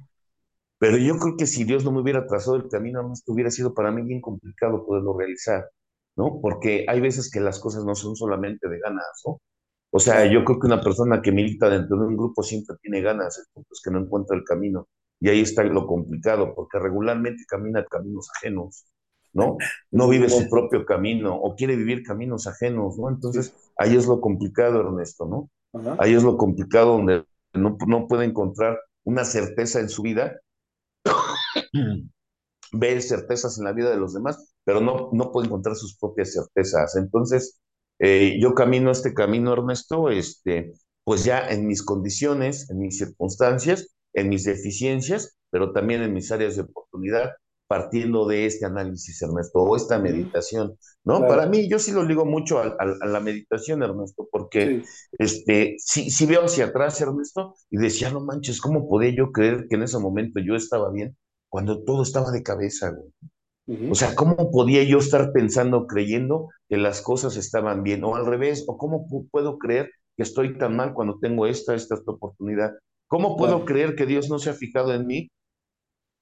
[0.79, 3.74] Pero yo creo que si Dios no me hubiera trazado el camino, no hubiera sido
[3.74, 5.68] para mí bien complicado poderlo realizar,
[6.16, 6.40] ¿no?
[6.40, 9.40] Porque hay veces que las cosas no son solamente de ganas, ¿no?
[9.90, 13.01] O sea, yo creo que una persona que milita dentro de un grupo siempre tiene
[13.01, 14.88] ganas, el punto es que no encuentra el camino.
[15.20, 18.85] Y ahí está lo complicado, porque regularmente camina caminos ajenos,
[19.33, 19.57] ¿no?
[19.90, 23.09] No vive su propio camino o quiere vivir caminos ajenos, ¿no?
[23.09, 25.51] Entonces, ahí es lo complicado, Ernesto, ¿no?
[25.98, 27.24] Ahí es lo complicado donde
[27.55, 30.38] no, no puede encontrar una certeza en su vida,
[32.72, 36.33] ve certezas en la vida de los demás, pero no, no puede encontrar sus propias
[36.33, 36.96] certezas.
[36.96, 37.61] Entonces,
[37.99, 40.73] eh, yo camino este camino, Ernesto, este,
[41.05, 46.31] pues ya en mis condiciones, en mis circunstancias, en mis deficiencias, pero también en mis
[46.31, 47.31] áreas de oportunidad,
[47.67, 51.27] partiendo de este análisis, Ernesto, o esta meditación, ¿no?
[51.27, 54.83] Para mí, yo sí lo digo mucho a, la meditación, Ernesto, porque
[55.19, 59.67] este, sí, sí veo hacia atrás, Ernesto, y decía, no manches, ¿cómo podía yo creer
[59.69, 61.17] que en ese momento yo estaba bien
[61.51, 63.11] cuando todo estaba de cabeza, güey?
[63.90, 68.02] O sea, ¿cómo podía yo estar pensando, creyendo que las cosas estaban bien?
[68.02, 71.96] O al revés, o cómo puedo creer que estoy tan mal cuando tengo esta, esta,
[71.96, 72.72] esta oportunidad.
[73.09, 75.31] ¿Cómo puedo creer que Dios no se ha fijado en mí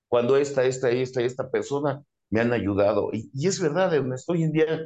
[0.09, 3.11] cuando esta, esta, esta y esta persona me han ayudado?
[3.13, 4.81] Y, es verdad, Ernesto, hoy en día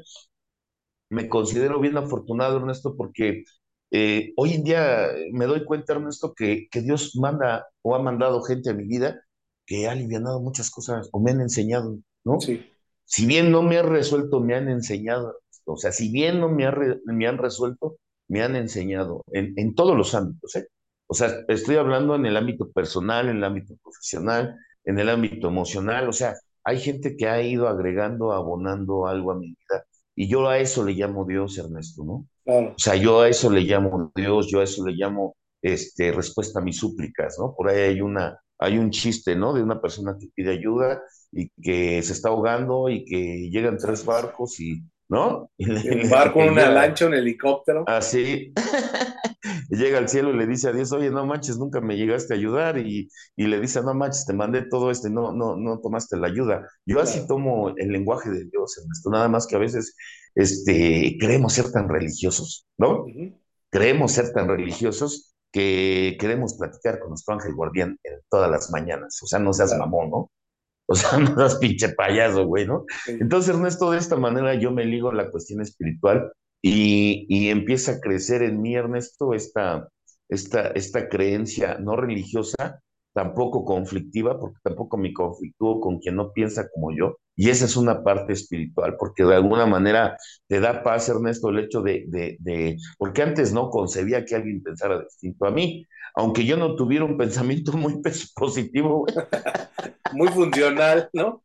[1.08, 3.44] me considero bien afortunado, Ernesto, porque
[3.90, 8.42] eh, hoy en día me doy cuenta, Ernesto, que, que Dios manda o ha mandado
[8.42, 9.18] gente a mi vida
[9.66, 12.40] que ha aliviado muchas cosas o me han enseñado, ¿no?
[12.40, 12.66] Sí.
[13.04, 15.38] Si bien no me ha resuelto, me han enseñado.
[15.64, 16.70] O sea, si bien no me,
[17.04, 17.96] me han resuelto,
[18.28, 20.68] me han enseñado en, en todos los ámbitos, ¿eh?
[21.06, 25.48] O sea, estoy hablando en el ámbito personal, en el ámbito profesional, en el ámbito
[25.48, 26.08] emocional.
[26.08, 29.84] O sea, hay gente que ha ido agregando, abonando algo a mi vida.
[30.14, 32.28] Y yo a eso le llamo Dios, Ernesto, ¿no?
[32.46, 36.60] O sea, yo a eso le llamo Dios, yo a eso le llamo este, respuesta
[36.60, 37.54] a mis súplicas, ¿no?
[37.56, 39.52] Por ahí hay una, hay un chiste, ¿no?
[39.52, 44.04] De una persona que pide ayuda y que se está ahogando y que llegan tres
[44.04, 45.50] barcos y, ¿no?
[45.58, 47.84] un barco, una lancha, un helicóptero.
[47.86, 48.52] Así.
[49.70, 52.36] llega al cielo y le dice a Dios, oye, no manches, nunca me llegaste a
[52.36, 55.80] ayudar, y, y le dice, no manches, te mandé todo esto y no, no, no
[55.80, 56.68] tomaste la ayuda.
[56.84, 59.96] Yo así tomo el lenguaje de Dios, en esto, nada más que a veces
[60.34, 63.06] este, creemos ser tan religiosos, ¿no?
[63.70, 69.18] Creemos ser tan religiosos que queremos platicar con nuestro ángel guardián en todas las mañanas,
[69.22, 70.30] o sea, no seas mamón, ¿no?
[70.90, 72.84] O sea, no seas pinche payaso, güey, ¿no?
[73.06, 78.00] Entonces, Ernesto, de esta manera yo me ligo a la cuestión espiritual y, empieza a
[78.00, 79.88] crecer en mí, Ernesto, esta,
[80.28, 86.68] esta, esta creencia no religiosa, tampoco conflictiva, porque tampoco me conflictúo con quien no piensa
[86.74, 87.18] como yo.
[87.36, 90.16] Y esa es una parte espiritual, porque de alguna manera
[90.48, 94.60] te da paz, Ernesto, el hecho de, de, de, porque antes no concebía que alguien
[94.62, 95.86] pensara distinto a mí,
[96.20, 98.00] aunque yo no tuviera un pensamiento muy
[98.36, 99.06] positivo.
[100.12, 101.42] muy funcional, ¿no?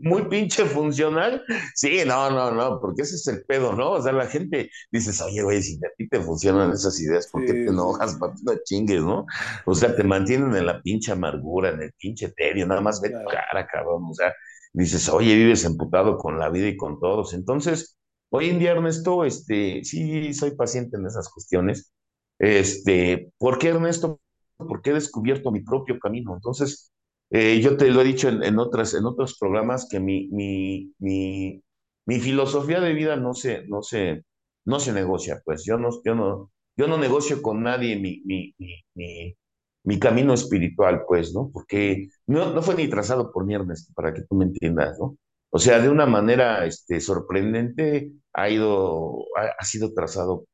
[0.00, 1.42] muy pinche funcional.
[1.74, 3.92] Sí, no, no, no, porque ese es el pedo, ¿no?
[3.92, 7.44] O sea, la gente dice, oye, güey, si a ti te funcionan esas ideas, ¿por
[7.44, 8.18] qué te enojas?
[8.18, 9.26] No chingues, ¿no?
[9.64, 13.10] O sea, te mantienen en la pinche amargura, en el pinche tedio, nada más ve
[13.10, 14.04] tu cara, cabrón.
[14.10, 14.32] O sea,
[14.72, 17.34] dices, oye, vives emputado con la vida y con todos.
[17.34, 17.98] Entonces,
[18.30, 21.92] hoy en día, Ernesto, este, sí soy paciente en esas cuestiones.
[22.38, 24.20] Este, ¿por qué, Ernesto?
[24.56, 26.34] Porque he descubierto mi propio camino.
[26.34, 26.92] Entonces,
[27.30, 31.62] eh, yo te lo he dicho en, otras, en otros programas que mi, mi, mi,
[32.06, 34.24] mi, filosofía de vida no se, no, se,
[34.64, 38.54] no se negocia, pues yo no, yo no, yo no negocio con nadie mi, mi,
[38.94, 39.36] mi,
[39.84, 41.50] mi camino espiritual, pues, ¿no?
[41.52, 45.16] Porque no, no fue ni trazado por mi Ernesto, para que tú me entiendas, ¿no?
[45.50, 50.44] O sea, de una manera este, sorprendente ha ido, ha, sido trazado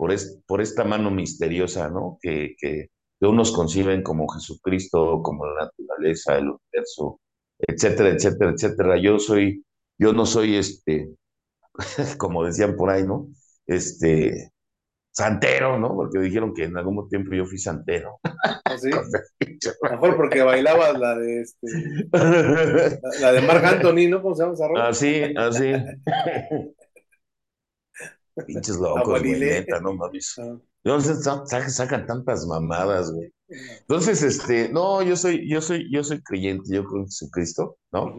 [0.00, 2.18] por, por, por esta mano misteriosa, ¿no?
[2.22, 2.88] Que, que,
[3.20, 7.20] que unos conciben como Jesucristo, como la naturaleza, el universo,
[7.58, 8.96] etcétera, etcétera, etcétera.
[8.98, 9.62] Yo soy,
[9.98, 11.10] yo no soy este,
[12.18, 13.28] como decían por ahí, ¿no?
[13.66, 14.50] Este,
[15.10, 15.94] santero, ¿no?
[15.94, 18.20] Porque dijeron que en algún tiempo yo fui santero.
[18.64, 18.88] ¿Así?
[18.94, 19.02] ¿Ah,
[19.90, 21.66] Mejor porque bailabas la de este,
[23.20, 24.22] la, de Marc Anthony, ¿no?
[24.22, 24.88] ¿Cómo se llama esa ropa?
[24.88, 25.72] Así, así.
[28.46, 30.34] Pinches locos, güey, neta, no mames.
[30.38, 30.56] Ah.
[30.82, 33.30] No sacan tantas mamadas, güey.
[33.80, 38.16] Entonces, este, no, yo soy, yo soy, yo soy creyente, yo creo en Jesucristo, ¿no?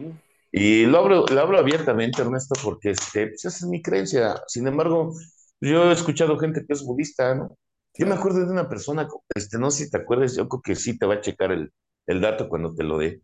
[0.52, 4.40] Y lo hablo, lo hablo abiertamente, Ernesto, porque este, pues esa es mi creencia.
[4.46, 5.12] Sin embargo,
[5.60, 7.56] yo he escuchado gente que es budista, ¿no?
[7.94, 10.74] Yo me acuerdo de una persona, este, no sé si te acuerdas, yo creo que
[10.76, 11.72] sí te va a checar el,
[12.06, 13.22] el dato cuando te lo dé.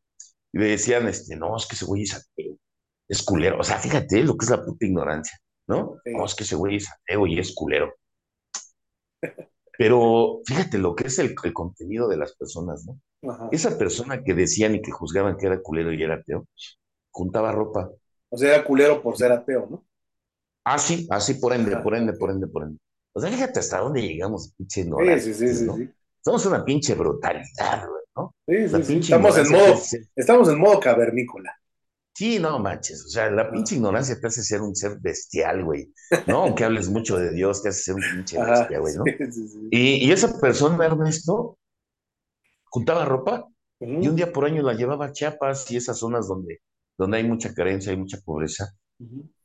[0.53, 2.31] Y le decían, este, no, es que ese güey es,
[3.09, 3.59] es culero.
[3.61, 5.39] O sea, fíjate lo que es la puta ignorancia.
[5.69, 6.01] ¿No?
[6.17, 7.95] Oh, es que ese güey es ateo y es culero.
[9.79, 13.49] Pero fíjate lo que es el, contenido de las personas, ¿no?
[13.53, 16.47] Esa persona que decían y que juzgaban que era culero y era ateo,
[17.11, 17.91] juntaba ropa.
[18.31, 19.85] O sea, era culero por ser ateo, ¿no?
[20.65, 22.79] Ah, sí, así por ende, por ende, por ende, por ende.
[23.13, 27.87] O sea, fíjate hasta dónde llegamos, pinche Sí, sí, sí, sí, Somos una pinche brutalidad,
[27.89, 28.35] güey, ¿no?
[28.47, 28.99] Sí, sí, sí.
[28.99, 29.75] Estamos en modo,
[30.17, 31.55] estamos en modo cavernícola.
[32.19, 35.95] Sí, no manches, o sea, la pinche ignorancia te hace ser un ser bestial, güey,
[36.27, 36.43] ¿no?
[36.43, 39.05] Aunque hables mucho de Dios, te hace ser un pinche bestia, güey, ¿no?
[39.71, 41.59] Y, y, esa persona, Ernesto,
[42.65, 43.47] juntaba ropa
[43.79, 46.61] y un día por año la llevaba a Chiapas y esas zonas donde,
[46.99, 48.69] donde hay mucha carencia, hay mucha pobreza.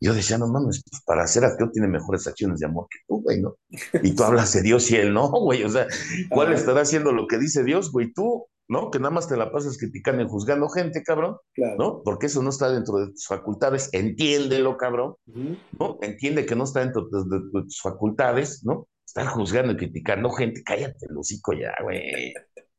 [0.01, 3.21] Yo decía, no mames, pues para ser ateo tiene mejores acciones de amor que tú,
[3.21, 3.55] güey, ¿no?
[4.01, 5.85] Y tú hablas de Dios y él no, güey, o sea,
[6.31, 8.11] ¿cuál estará haciendo lo que dice Dios, güey?
[8.13, 8.91] Tú, ¿no?
[8.91, 11.37] Que nada más te la pasas criticando y juzgando gente, cabrón,
[11.77, 12.01] ¿no?
[12.03, 15.97] Porque eso no está dentro de tus facultades, entiéndelo, cabrón, ¿no?
[16.01, 18.87] Entiende que no está dentro de, tus facultades, ¿no?
[19.05, 22.33] Estar juzgando y criticando gente, cállate el hocico ya, güey,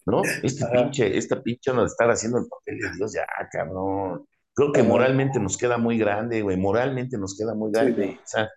[0.07, 0.23] ¿no?
[0.42, 4.27] Este pinche, esta pinche no de estar haciendo el papel de Dios ya, cabrón.
[4.55, 8.18] Creo que moralmente nos queda muy grande, güey, moralmente nos queda muy grande.
[8.23, 8.49] o sea,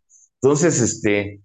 [0.41, 1.41] entonces, este,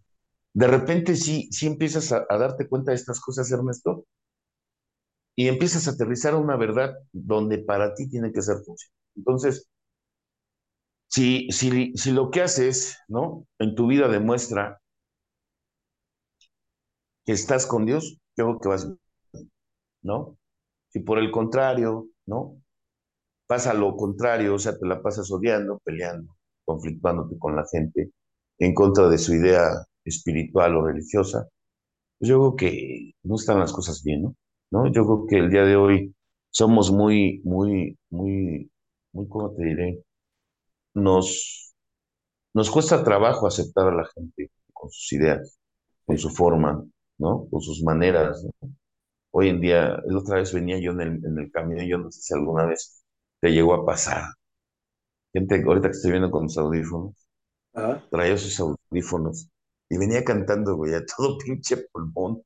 [0.52, 4.04] de repente sí, sí empiezas a, a darte cuenta de estas cosas, Ernesto,
[5.36, 8.92] y empiezas a aterrizar a una verdad donde para ti tiene que ser función.
[9.16, 9.68] Entonces,
[11.08, 13.46] si, si, si lo que haces, ¿no?
[13.58, 14.80] En tu vida demuestra
[17.24, 18.88] que estás con Dios, creo que vas,
[20.02, 20.38] ¿no?
[20.90, 22.62] Si por el contrario, ¿no?
[23.46, 28.12] Pasa lo contrario, o sea, te la pasas odiando, peleando, conflictuándote con la gente
[28.58, 29.70] en contra de su idea
[30.04, 31.48] espiritual o religiosa,
[32.18, 34.36] pues yo creo que no están las cosas bien, ¿no?
[34.72, 34.88] ¿No?
[34.92, 36.16] Yo creo que el día de hoy
[36.50, 38.70] somos muy, muy, muy,
[39.14, 40.04] muy, ¿cómo te diré?
[40.94, 41.74] Nos,
[42.54, 45.58] nos cuesta trabajo aceptar a la gente con sus ideas,
[46.06, 46.84] con su forma,
[47.18, 47.48] ¿no?
[47.50, 48.46] Con sus maneras.
[49.32, 52.10] Hoy en día, la otra vez venía yo en el, en el camión, yo no
[52.12, 53.04] sé si alguna vez
[53.40, 54.24] te llegó a pasar.
[55.34, 57.14] Gente, ahorita que estoy viendo con los audífonos,
[58.10, 59.48] traía sus audífonos
[59.90, 62.42] y venía cantando, güey, a todo pinche pulmón.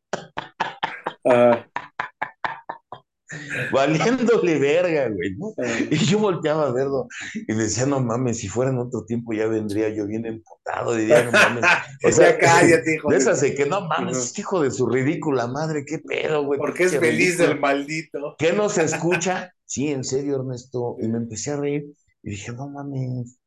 [3.72, 5.52] valiéndole verga, güey, ¿no?
[5.90, 9.46] Y yo volteaba a verlo y decía, no mames, si fuera en otro tiempo ya
[9.46, 11.64] vendría yo bien empotado, diría, no mames.
[12.05, 13.11] O sea, cállate, hijo.
[13.11, 16.59] De esas de que no mames, hijo de su ridícula madre, qué pedo, güey.
[16.59, 18.37] Porque es feliz del maldito.
[18.38, 19.52] ¿Qué no se escucha?
[19.64, 20.96] Sí, en serio, Ernesto.
[21.00, 21.87] Y me empecé a reír
[22.22, 23.38] y dije, no mames,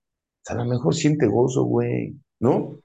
[0.48, 2.80] a lo mejor siente gozo, güey, ¿no?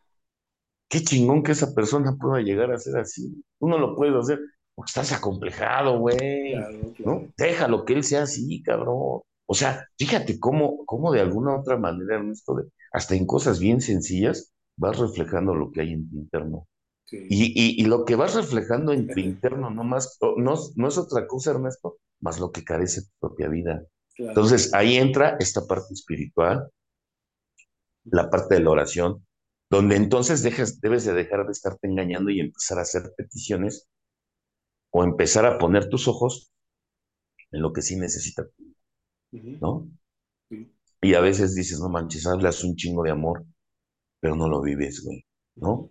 [0.89, 3.43] Qué chingón que esa persona pueda llegar a ser así.
[3.59, 4.39] Uno lo puede hacer
[4.75, 6.55] porque estás acomplejado, güey.
[6.99, 7.33] ¿no?
[7.37, 9.21] Déjalo que él sea así, cabrón.
[9.47, 12.57] O sea, fíjate cómo, cómo de alguna otra manera, Ernesto,
[12.93, 16.67] hasta en cosas bien sencillas, vas reflejando lo que hay en tu interno.
[17.11, 21.27] Y, y, lo que vas reflejando en tu interno no, más, no, no es otra
[21.29, 23.85] cosa, Ernesto, más lo que carece tu propia vida.
[24.17, 26.71] Entonces ahí entra esta parte espiritual,
[28.05, 29.25] la parte de la oración,
[29.71, 33.87] donde entonces dejas, debes de dejar de estarte engañando y empezar a hacer peticiones
[34.97, 36.53] o empezar a poner tus ojos
[37.51, 38.47] en lo que sí necesita,
[39.33, 39.89] ¿no?
[41.03, 43.45] Y a veces dices, no manches, hablas un chingo de amor,
[44.21, 45.25] pero no lo vives, güey,
[45.57, 45.91] ¿no?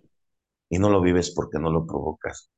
[0.70, 2.50] Y no lo vives porque no lo provocas,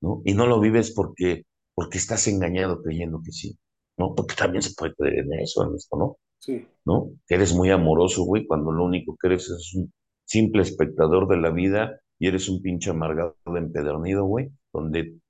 [0.00, 0.20] ¿no?
[0.24, 3.56] Y no lo vives porque, porque estás engañado creyendo que sí,
[3.98, 4.16] ¿no?
[4.16, 6.16] Porque también se puede creer en eso, en esto, ¿no?
[6.40, 6.66] Sí.
[6.86, 7.12] ¿No?
[7.28, 9.92] Que eres muy amoroso, güey, cuando lo único que eres es un
[10.24, 15.20] simple espectador de la vida y eres un pinche amargado empedernido, güey, donde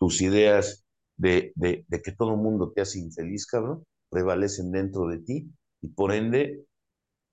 [0.00, 0.86] tus ideas
[1.16, 5.88] de, de, que todo el mundo te hace infeliz, cabrón, prevalecen dentro de ti y
[5.88, 6.64] por ende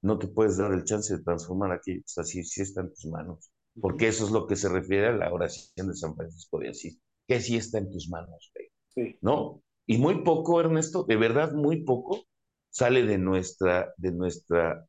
[0.01, 3.05] no te puedes dar el chance de transformar aquí, o sea, si, está en tus
[3.05, 3.49] manos.
[3.79, 6.99] Porque eso es lo que se refiere a la oración de San Francisco de Asís,
[7.27, 8.51] que sí está en tus manos,
[8.89, 9.17] sí.
[9.21, 9.63] ¿no?
[9.85, 12.25] Y muy poco, Ernesto, de verdad muy poco
[12.69, 14.85] sale de nuestra, de nuestra,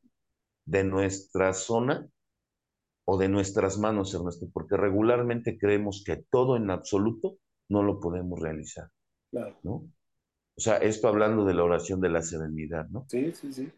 [0.65, 2.09] de nuestra zona
[3.05, 7.37] o de nuestras manos, Ernesto, porque regularmente creemos que todo en absoluto
[7.69, 8.89] no lo podemos realizar.
[9.31, 9.57] Claro.
[9.63, 9.71] ¿no?
[9.71, 13.05] O sea, esto hablando de la oración de la serenidad, ¿no?
[13.07, 13.71] Sí, sí, sí.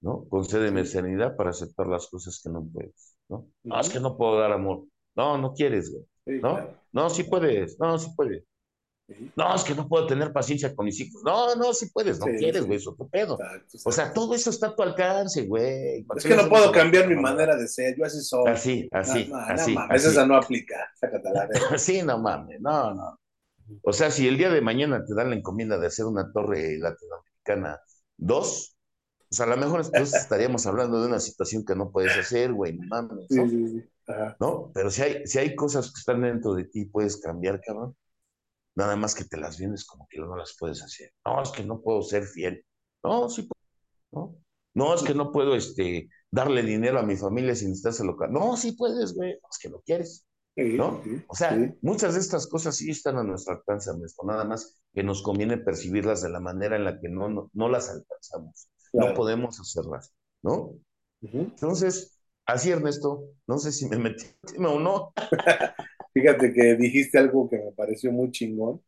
[0.00, 0.24] ¿No?
[0.28, 3.46] Concédeme serenidad para aceptar las cosas que no puedes, ¿no?
[3.62, 4.84] No, es que no puedo dar amor.
[5.14, 6.40] No, no quieres, güey.
[6.40, 6.68] ¿No?
[6.92, 7.78] No, sí puedes.
[7.78, 8.44] No, sí puedes.
[9.36, 11.22] No, es que no puedo tener paciencia con mis hijos.
[11.24, 13.38] No, no, sí puedes, no quieres, güey, eso tu pedo.
[13.84, 16.04] O sea, todo eso está a tu alcance, güey.
[16.16, 18.50] Es que no puedo cambiar mi manera de ser, yo así soy.
[18.50, 19.74] Así, así, no, así.
[19.74, 23.20] No, mames, esa no aplica, sácate la Sí, no mames, no, no.
[23.82, 26.78] O sea, si el día de mañana te dan la encomienda de hacer una torre
[26.78, 27.80] latinoamericana
[28.16, 28.76] dos,
[29.30, 32.52] O sea, a lo mejor entonces estaríamos hablando de una situación que no puedes hacer,
[32.52, 33.48] güey, no mames, Sí, ¿no?
[33.48, 33.84] sí, sí.
[34.40, 34.70] ¿No?
[34.74, 37.96] Pero si hay, si hay cosas que están dentro de ti, puedes cambiar, cabrón.
[38.76, 41.12] Nada más que te las vienes como que no las puedes hacer.
[41.24, 42.64] No, es que no puedo ser fiel.
[43.02, 43.56] No, sí puedo.
[44.12, 44.36] No,
[44.74, 48.16] no es que no puedo este, darle dinero a mi familia sin estárselo.
[48.16, 49.32] ca- No, sí puedes, güey.
[49.32, 50.26] Es que lo quieres.
[50.76, 51.02] ¿No?
[51.02, 51.78] sí, O sea, sí.
[51.82, 55.58] muchas de estas cosas sí están a nuestro alcance, Ernesto, nada más que nos conviene
[55.58, 60.14] percibirlas de la manera en la que no, no, no las alcanzamos, no podemos hacerlas,
[60.42, 60.72] ¿no?
[61.54, 64.26] Entonces, así, Ernesto, no sé si me metí
[64.58, 65.12] o no.
[66.14, 68.82] Fíjate que dijiste algo que me pareció muy chingón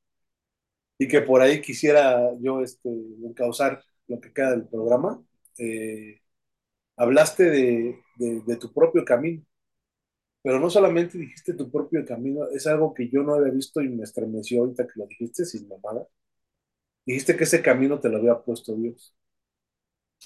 [0.99, 2.89] y que por ahí quisiera yo este,
[3.25, 5.23] encauzar lo que queda del programa.
[5.59, 6.21] Eh,
[6.97, 9.45] hablaste de, de- de tu propio camino,
[10.49, 13.91] pero no solamente dijiste tu propio camino, es algo que yo no había visto y
[13.91, 16.09] me estremeció ahorita que lo dijiste sin mamada.
[17.05, 19.13] Dijiste que ese camino te lo había puesto Dios.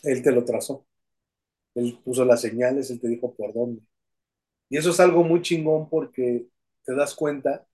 [0.03, 0.87] Él te lo trazó.
[1.75, 3.83] Él puso las señales, él te dijo por dónde.
[4.71, 6.49] Y eso es algo muy chingón porque
[6.85, 7.67] te das cuenta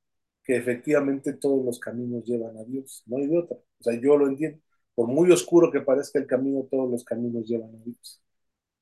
[0.44, 3.56] que efectivamente todos los caminos llevan a Dios, no hay de otra.
[3.58, 4.60] O sea, yo lo entiendo.
[4.94, 8.22] Por muy oscuro que parezca el camino, todos los caminos llevan a Dios.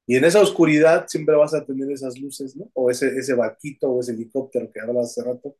[0.06, 2.70] Y en esa oscuridad siempre vas a tener esas luces, ¿no?
[2.74, 5.56] O ese, ese barquito o ese helicóptero que hablabas hace rato,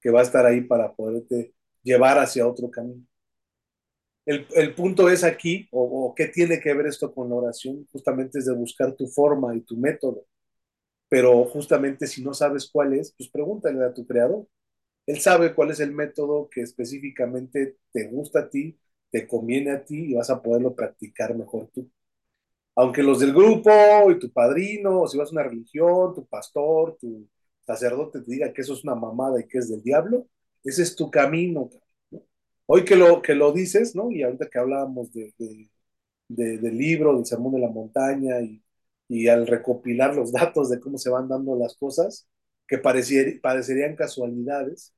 [0.00, 3.04] que va a estar ahí para poderte llevar hacia otro camino.
[4.26, 7.86] El, el punto es aquí, o, o qué tiene que ver esto con la oración,
[7.92, 10.24] justamente es de buscar tu forma y tu método.
[11.08, 14.46] Pero justamente si no sabes cuál es, pues pregúntale a tu creador.
[15.06, 18.78] Él sabe cuál es el método que específicamente te gusta a ti,
[19.10, 21.90] te conviene a ti y vas a poderlo practicar mejor tú.
[22.78, 23.70] Aunque los del grupo
[24.10, 27.28] y tu padrino, o si vas a una religión, tu pastor, tu
[27.66, 30.28] sacerdote te diga que eso es una mamada y que es del diablo,
[30.64, 31.70] ese es tu camino.
[32.10, 32.22] ¿no?
[32.66, 34.10] Hoy que lo, que lo dices, ¿no?
[34.12, 35.70] Y ahorita que hablábamos de, de,
[36.28, 38.62] de, del libro, del Sermón de la Montaña, y,
[39.08, 42.28] y al recopilar los datos de cómo se van dando las cosas,
[42.68, 44.94] que parecerían casualidades,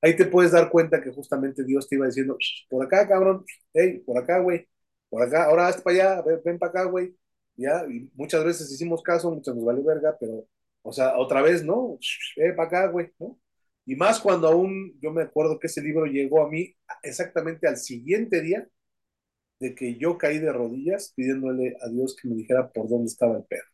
[0.00, 2.36] ahí te puedes dar cuenta que justamente Dios te iba diciendo,
[2.68, 4.66] por acá, cabrón, hey, por acá, güey,
[5.08, 7.14] por acá, ahora hasta para allá, ven, ven para acá, güey,
[7.56, 10.46] ya, y muchas veces hicimos caso, muchas nos vale verga, pero,
[10.82, 11.98] o sea, otra vez, ¿no?
[12.36, 13.38] Eh, para acá, güey, ¿no?
[13.86, 17.76] Y más cuando aún, yo me acuerdo que ese libro llegó a mí exactamente al
[17.76, 18.68] siguiente día
[19.60, 23.36] de que yo caí de rodillas pidiéndole a Dios que me dijera por dónde estaba
[23.38, 23.68] el perro.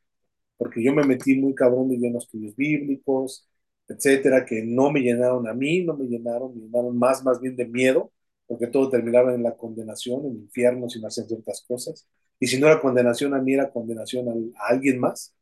[0.57, 3.49] Porque yo me metí muy cabrón de llenos estudios bíblicos,
[3.89, 7.57] etcétera, que no me llenaron a mí, no me llenaron, me llenaron más, más bien
[7.57, 8.13] de miedo,
[8.53, 12.07] porque todo terminaba en la condenación, en el infierno, si no hacían ciertas cosas.
[12.39, 14.33] Y si no era condenación a mí, era condenación a,
[14.63, 15.35] a alguien más.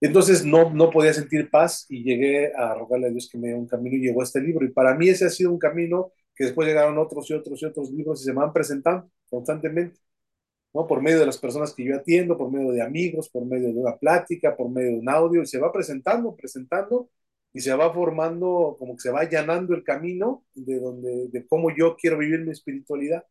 [0.00, 3.58] Entonces no, no podía sentir paz y llegué a rogarle a Dios que me diera
[3.58, 4.66] un camino y llegó este libro.
[4.66, 7.64] Y para mí ese ha sido un camino que después llegaron otros y otros y
[7.66, 9.98] otros libros y se me van presentando constantemente,
[10.74, 10.86] ¿no?
[10.86, 13.80] Por medio de las personas que yo atiendo, por medio de amigos, por medio de
[13.80, 17.10] una plática, por medio de un audio, y se va presentando, presentando,
[17.52, 21.74] y se va formando, como que se va allanando el camino de, donde, de cómo
[21.76, 23.24] yo quiero vivir mi espiritualidad.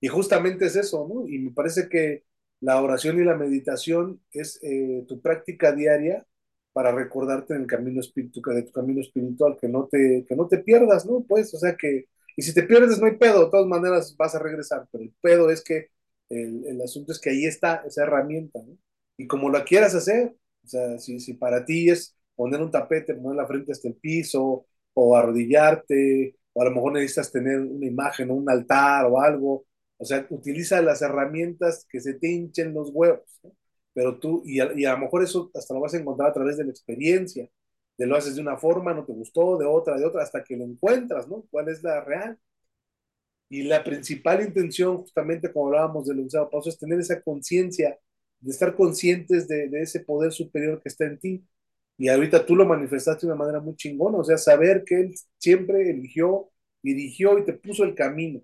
[0.00, 1.26] Y justamente es eso, ¿no?
[1.28, 2.24] Y me parece que
[2.60, 6.26] la oración y la meditación es eh, tu práctica diaria
[6.72, 10.46] para recordarte en el camino espíritu, de tu camino espiritual, que no te, que no
[10.48, 11.24] te pierdas, ¿no?
[11.26, 12.06] Pues, o sea que,
[12.36, 15.12] y si te pierdes no hay pedo, de todas maneras vas a regresar, pero el
[15.20, 15.90] pedo es que
[16.28, 18.76] el, el asunto es que ahí está esa herramienta, ¿no?
[19.16, 23.14] Y como la quieras hacer, o sea, si, si para ti es poner un tapete,
[23.14, 27.86] poner la frente hasta el piso, o arrodillarte, o a lo mejor necesitas tener una
[27.86, 29.66] imagen o un altar o algo,
[29.98, 33.40] o sea, utiliza las herramientas que se te hinchen los huevos.
[33.92, 36.64] Pero tú, y a, lo mejor eso hasta lo vas a encontrar a través de
[36.64, 37.48] la experiencia,
[37.98, 40.56] de lo haces de una forma, no te gustó, de otra, de otra, hasta que
[40.56, 41.44] lo encuentras, ¿no?
[41.50, 42.38] ¿Cuál es la real?
[43.50, 47.98] Y la principal intención, justamente como hablábamos del usado paso, es tener esa conciencia,
[48.40, 51.44] de estar conscientes de, ese poder superior que está en ti.
[51.98, 55.14] Y ahorita tú lo manifestaste de una manera muy chingona, o sea, saber que Él
[55.38, 56.50] siempre eligió,
[56.82, 58.40] dirigió y te puso el camino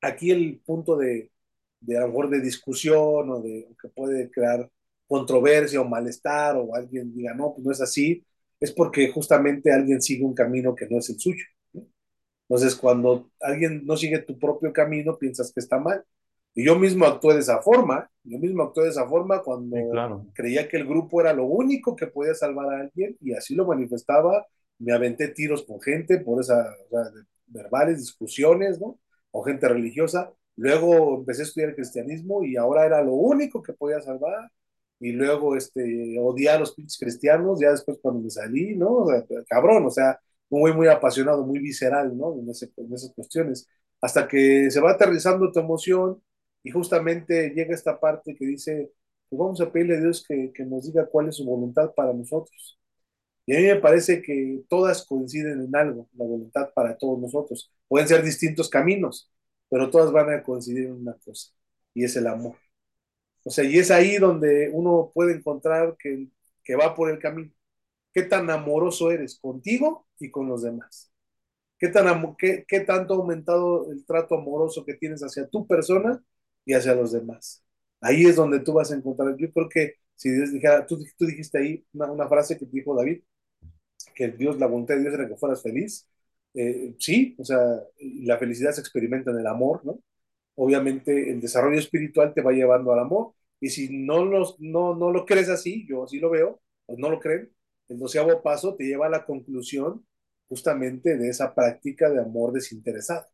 [0.00, 1.30] aquí el punto de,
[1.80, 4.70] de a de discusión o de que puede crear
[5.06, 8.24] controversia o malestar o alguien diga, no, pues no es así,
[8.60, 11.44] es porque justamente alguien sigue un camino que no es el suyo.
[11.72, 11.86] ¿no?
[12.48, 16.04] Entonces, cuando alguien no sigue tu propio camino, piensas que está mal.
[16.54, 19.82] Y yo mismo actué de esa forma, yo mismo actué de esa forma cuando Sí,
[19.90, 20.26] claro.
[20.34, 23.66] creía que el grupo era lo único que podía salvar a alguien y así lo
[23.66, 24.46] manifestaba,
[24.78, 27.12] me aventé tiros con gente por esas o sea,
[27.46, 28.98] verbales, discusiones, ¿no?
[29.32, 30.32] o gente religiosa.
[30.56, 34.50] Luego empecé a estudiar el cristianismo y ahora era lo único que podía salvar.
[34.98, 38.96] Y luego este, odié a los pinches cristianos, ya después cuando me salí, ¿no?
[38.96, 40.18] O sea, cabrón, o sea,
[40.50, 42.34] muy, muy apasionado, muy visceral, ¿no?
[42.38, 43.66] En, ese, en esas cuestiones.
[44.00, 46.22] Hasta que se va aterrizando tu emoción
[46.62, 48.92] Y justamente llega esta parte que dice,
[49.28, 52.12] pues vamos a pedirle a Dios que, que nos diga cuál es su voluntad para
[52.12, 52.78] nosotros.
[53.46, 57.72] Y a mí me parece que todas coinciden en algo, la voluntad para todos nosotros.
[57.88, 59.30] Pueden ser distintos caminos,
[59.68, 61.50] pero todas van a coincidir en una cosa,
[61.94, 62.56] y es el amor.
[63.44, 66.28] O sea, y es ahí donde uno puede encontrar que,
[66.64, 67.50] que va por el camino.
[68.12, 71.12] ¿Qué tan amoroso eres contigo y con los demás?
[71.78, 76.22] ¿Qué, tan, qué, qué tanto ha aumentado el trato amoroso que tienes hacia tu persona
[76.64, 77.64] y hacia los demás?
[78.00, 79.36] Ahí es donde tú vas a encontrar.
[79.36, 82.94] Yo creo que si Dios dijera, tú, tú dijiste ahí una, una, frase que dijo
[82.94, 83.22] David,
[84.14, 86.08] que Dios, la voluntad de Dios era que fueras feliz.
[86.54, 87.60] Eh, sí, o sea,
[87.98, 90.00] la felicidad se experimenta en el amor, ¿no?
[90.56, 95.12] Obviamente el desarrollo espiritual te va llevando al amor, y si no, los, no, no
[95.12, 97.52] lo crees así, yo así lo veo, pues no lo creen,
[97.88, 100.06] el doceavo paso te lleva a la conclusión
[100.48, 103.26] justamente de esa práctica de amor desinteresado.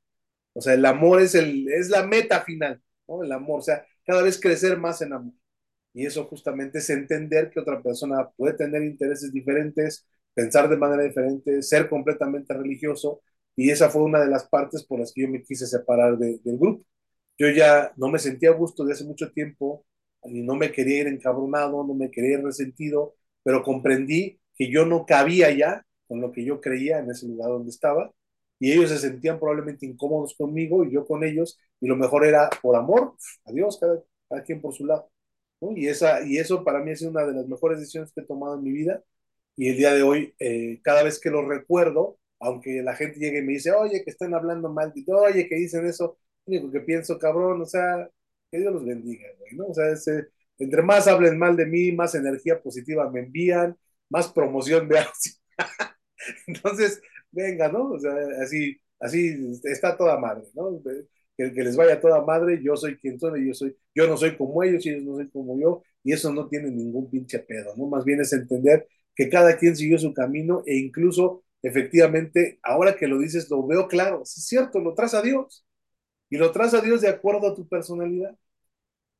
[0.54, 4.22] O sea, el amor es, el, es la meta final, El amor, o sea, cada
[4.22, 5.32] vez crecer más en amor.
[5.94, 11.02] Y eso justamente es entender que otra persona puede tener intereses diferentes, pensar de manera
[11.04, 13.22] diferente, ser completamente religioso.
[13.56, 16.38] Y esa fue una de las partes por las que yo me quise separar de,
[16.44, 16.84] del grupo.
[17.38, 19.84] Yo ya no me sentía a gusto de hace mucho tiempo
[20.24, 24.86] y no me quería ir encabronado, no me quería ir resentido, pero comprendí que yo
[24.86, 28.12] no cabía ya con lo que yo creía en ese lugar donde estaba
[28.58, 32.48] y ellos se sentían probablemente incómodos conmigo y yo con ellos y lo mejor era
[32.62, 33.14] por amor,
[33.44, 35.10] adiós, cada, cada quien por su lado.
[35.60, 35.72] ¿no?
[35.76, 38.56] Y, esa, y eso para mí sido una de las mejores decisiones que he tomado
[38.56, 39.02] en mi vida
[39.56, 43.38] y el día de hoy, eh, cada vez que lo recuerdo, aunque la gente llegue
[43.38, 47.18] y me dice, oye, que están hablando mal, oye, que dicen eso, único que pienso,
[47.18, 48.08] cabrón, o sea,
[48.50, 49.66] que Dios los bendiga, güey, ¿no?
[49.68, 53.76] O sea, ese, entre más hablen mal de mí, más energía positiva me envían,
[54.10, 54.98] más promoción de
[56.46, 57.00] Entonces,
[57.30, 57.92] venga, ¿no?
[57.92, 58.12] O sea,
[58.42, 60.80] así, así está toda madre, ¿no?
[61.36, 64.62] Que, les vaya toda madre, yo soy quien soy, yo soy, yo no soy como
[64.62, 67.86] ellos y ellos no soy como yo, y eso no tiene ningún pinche pedo, ¿no?
[67.86, 73.06] Más bien es entender que cada quien siguió su camino e incluso, efectivamente, ahora que
[73.06, 75.66] lo dices, lo veo claro, es cierto, lo traza Dios,
[76.30, 78.36] y lo traza Dios de acuerdo a tu personalidad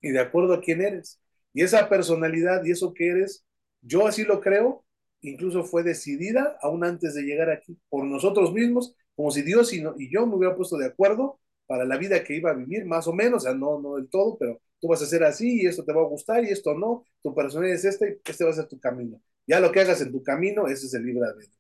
[0.01, 1.21] y de acuerdo a quién eres.
[1.53, 3.45] Y esa personalidad y eso que eres,
[3.83, 4.85] yo así lo creo,
[5.21, 9.83] incluso fue decidida aún antes de llegar aquí por nosotros mismos, como si Dios y,
[9.83, 12.85] no, y yo me hubiera puesto de acuerdo para la vida que iba a vivir,
[12.87, 15.63] más o menos, o sea, no, no del todo, pero tú vas a ser así
[15.63, 18.45] y esto te va a gustar y esto no, tu personalidad es esta y este
[18.45, 19.21] va a ser tu camino.
[19.47, 21.51] Ya lo que hagas en tu camino, ese es el libre albedrío.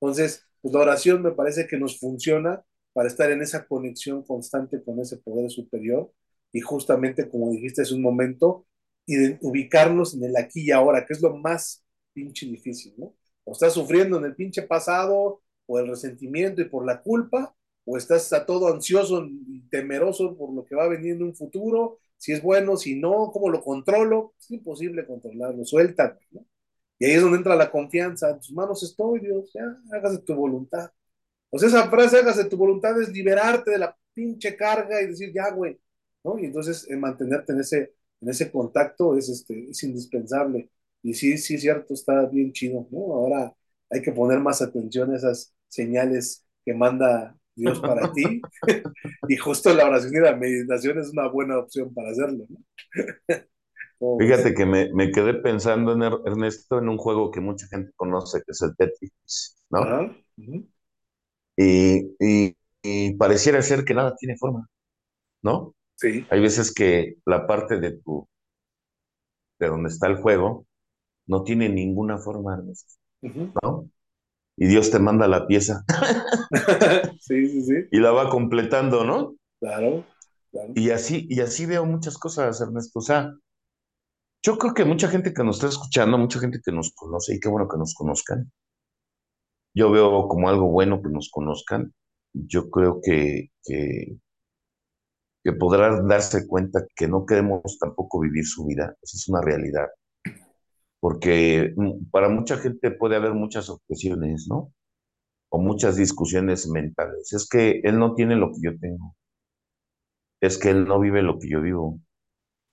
[0.00, 4.82] Entonces, pues la oración me parece que nos funciona para estar en esa conexión constante
[4.82, 6.12] con ese poder superior
[6.52, 8.66] y justamente, como dijiste hace un momento,
[9.06, 13.14] y ubicarnos en el aquí y ahora, que es lo más pinche difícil, ¿no?
[13.44, 17.54] O estás sufriendo en el pinche pasado, por el resentimiento y por la culpa,
[17.86, 21.98] o estás todo ansioso y temeroso por lo que va a venir en un futuro,
[22.18, 26.44] si es bueno, si no, cómo lo controlo, es imposible controlarlo, suelta, ¿no?
[26.98, 30.34] Y ahí es donde entra la confianza, en tus manos estoy, Dios, ya, hágase tu
[30.34, 30.90] voluntad.
[31.52, 35.50] Sea, esa frase, hágase tu voluntad, es liberarte de la pinche carga y decir, ya,
[35.52, 35.78] güey,
[36.24, 36.38] ¿no?
[36.38, 40.70] Y entonces eh, mantenerte en ese, en ese contacto es, este, es indispensable.
[41.02, 42.98] Y sí, sí, cierto, está bien chido, ¿no?
[43.14, 43.54] Ahora
[43.90, 48.40] hay que poner más atención a esas señales que manda Dios para ti.
[49.28, 52.58] y justo la oración y la meditación es una buena opción para hacerlo, ¿no?
[54.18, 58.42] Fíjate que me, me, quedé pensando en Ernesto en un juego que mucha gente conoce,
[58.44, 59.80] que es el Tetris, ¿no?
[59.80, 60.68] Uh -huh.
[61.56, 64.68] y, y, y, pareciera ser que nada tiene forma,
[65.42, 65.74] ¿no?
[65.94, 66.26] Sí.
[66.30, 68.28] Hay veces que la parte de tu,
[69.58, 70.66] de donde está el juego,
[71.26, 73.52] no tiene ninguna forma, Ernesto, uh -huh.
[73.62, 73.90] ¿no?
[74.56, 75.84] Y Dios te manda la pieza.
[77.20, 77.74] sí, sí, sí.
[77.90, 79.34] Y la va completando, ¿no?
[79.60, 80.04] Claro,
[80.50, 80.72] claro.
[80.74, 82.98] Y así, y así veo muchas cosas, Ernesto.
[82.98, 83.32] O sea,
[84.42, 87.40] yo creo que mucha gente que nos está escuchando, mucha gente que nos conoce, y
[87.40, 88.50] qué bueno que nos conozcan.
[89.74, 91.92] Yo veo como algo bueno que nos conozcan.
[92.32, 94.18] Yo creo que, que,
[95.44, 98.96] que podrán darse cuenta que no queremos tampoco vivir su vida.
[99.02, 99.88] Esa es una realidad.
[101.06, 101.72] Porque
[102.10, 104.72] para mucha gente puede haber muchas objeciones, ¿no?
[105.50, 107.32] O muchas discusiones mentales.
[107.32, 109.14] Es que él no tiene lo que yo tengo.
[110.40, 112.00] Es que él no vive lo que yo vivo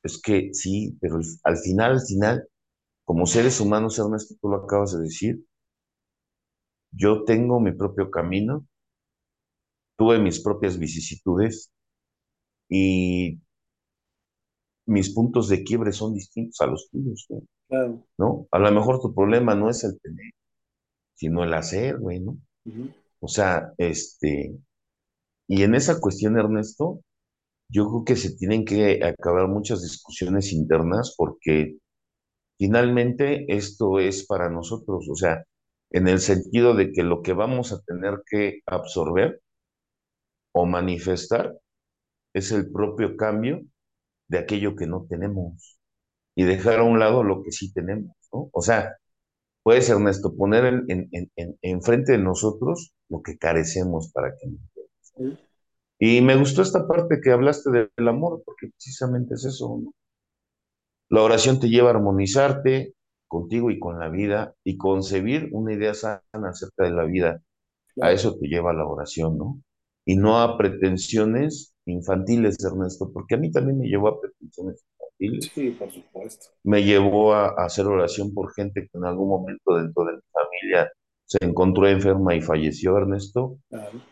[0.04, 2.48] es que sí, pero al final, al final,
[3.06, 5.46] como seres humanos, Ernesto, tú lo acabas de decir,
[6.92, 8.66] yo tengo mi propio camino,
[9.98, 11.72] tuve mis propias vicisitudes
[12.70, 13.40] y
[14.86, 17.42] mis puntos de quiebre son distintos a los tuyos, ¿no?
[17.74, 18.06] Claro.
[18.20, 18.48] ¿no?
[18.52, 20.32] A lo mejor tu problema no es el tener,
[21.16, 22.34] sino el hacer, güey, ¿no?
[22.66, 22.94] Uh -huh.
[23.22, 24.56] O sea, este,
[25.48, 27.02] y en esa cuestión, Ernesto,
[27.70, 31.78] yo creo que se tienen que acabar muchas discusiones internas porque
[32.60, 35.46] finalmente esto es para nosotros, o sea,
[35.92, 39.42] en el sentido de que lo que vamos a tener que absorber
[40.54, 41.56] o manifestar
[42.34, 43.62] es el propio cambio
[44.30, 45.80] de aquello que no tenemos
[46.36, 48.50] y dejar a un lado lo que sí tenemos, ¿no?
[48.54, 48.98] O sea,
[49.64, 54.48] puede ser, Ernesto, poner en, en, en, enfrente de nosotros lo que carecemos para que
[54.48, 55.38] nos
[56.00, 59.94] Y me gustó esta parte que hablaste del amor, porque precisamente es eso, ¿no?
[61.10, 62.96] La oración te lleva a armonizarte
[63.28, 67.42] contigo y con la vida y concebir una idea sana acerca de la vida.
[68.02, 69.62] A eso te lleva la oración, ¿no?
[70.06, 74.84] Y no a pretensiones infantiles, Ernesto, porque a mí también me llevó a pretensiones
[75.20, 75.52] infantiles.
[75.54, 76.48] Sí, por supuesto.
[76.64, 80.92] Me llevó a, hacer oración por gente que en algún momento dentro de mi familia
[81.26, 83.58] se encontró enferma y falleció, Ernesto,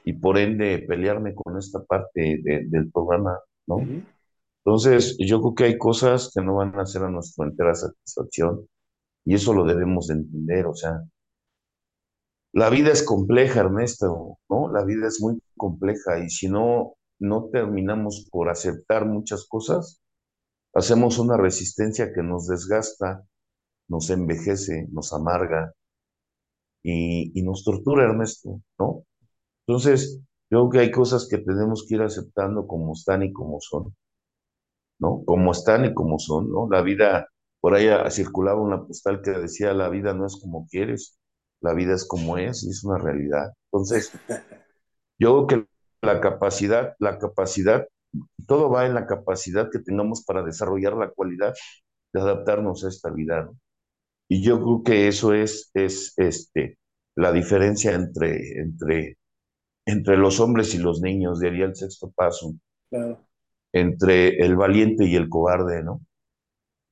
[0.05, 3.37] y por ende pelearme con esta parte del programa,
[3.67, 3.85] ¿no?
[4.63, 8.67] Entonces, yo creo que hay cosas que no van a ser a nuestra entera satisfacción
[9.25, 11.03] y eso lo debemos de entender, o sea,
[12.53, 14.71] la vida es compleja, Ernesto, ¿no?
[14.71, 20.00] La vida es muy compleja y si no, no terminamos por aceptar muchas cosas,
[20.73, 23.23] hacemos una resistencia que nos desgasta,
[23.89, 25.73] nos envejece, nos amarga
[26.83, 29.03] y, y nos tortura, Ernesto, ¿no?
[29.67, 30.19] Entonces,
[30.49, 33.95] yo creo que hay cosas que tenemos que ir aceptando como están y como son.
[34.99, 35.23] ¿no?
[35.25, 36.67] Como están y como son, ¿no?
[36.69, 37.27] La vida,
[37.59, 41.17] por ahí circulaba una postal que decía, la vida no es como quieres,
[41.61, 43.51] la vida es como es y es una realidad.
[43.71, 44.11] Entonces,
[45.19, 45.67] yo creo que
[46.01, 47.87] la capacidad, la capacidad,
[48.47, 51.53] todo va en la capacidad que tengamos para desarrollar la cualidad
[52.13, 53.57] de adaptarnos a esta vida, ¿no?
[54.29, 56.77] Y yo creo que eso es, es este,
[57.15, 59.17] la diferencia entre, entre,
[59.85, 62.53] entre los hombres y los niños, diría el sexto paso.
[62.89, 63.25] Claro
[63.73, 66.01] entre el valiente y el cobarde, ¿no?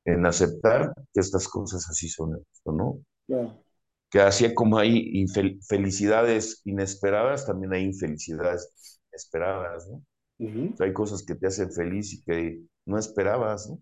[0.06, 3.00] En aceptar que estas cosas así son, ¿no?
[4.10, 5.26] Que así como hay
[5.68, 10.04] felicidades inesperadas, también hay infelicidades esperadas, ¿no?
[10.40, 13.82] Hay cosas que te hacen feliz y que no esperabas, ¿no?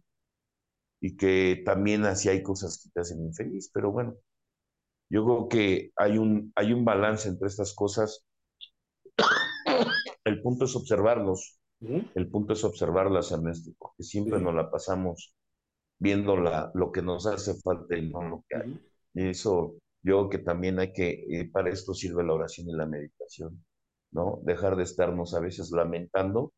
[1.00, 4.16] Y que también así hay cosas que te hacen infeliz, pero bueno,
[5.10, 8.26] yo creo que hay un, hay un balance entre estas cosas.
[10.24, 15.36] El punto es observarlos el punto es observarlas, Ernesto, porque siempre nos la pasamos
[16.00, 18.80] viendo la, lo que nos hace falta y no lo que hay.
[19.14, 22.74] Y eso, yo creo que también hay que, eh, para esto sirve la oración y
[22.74, 23.64] la meditación,
[24.12, 24.40] ¿no?
[24.44, 26.54] Dejar de estarnos a veces lamentando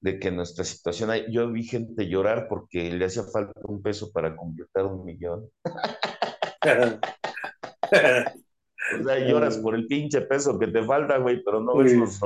[0.00, 4.10] de que nuestra situación, hay, yo vi gente llorar porque le hacía falta un peso
[4.12, 5.48] para completar un millón.
[9.00, 12.20] o sea, lloras por el pinche peso que te falta, güey, pero no ves los,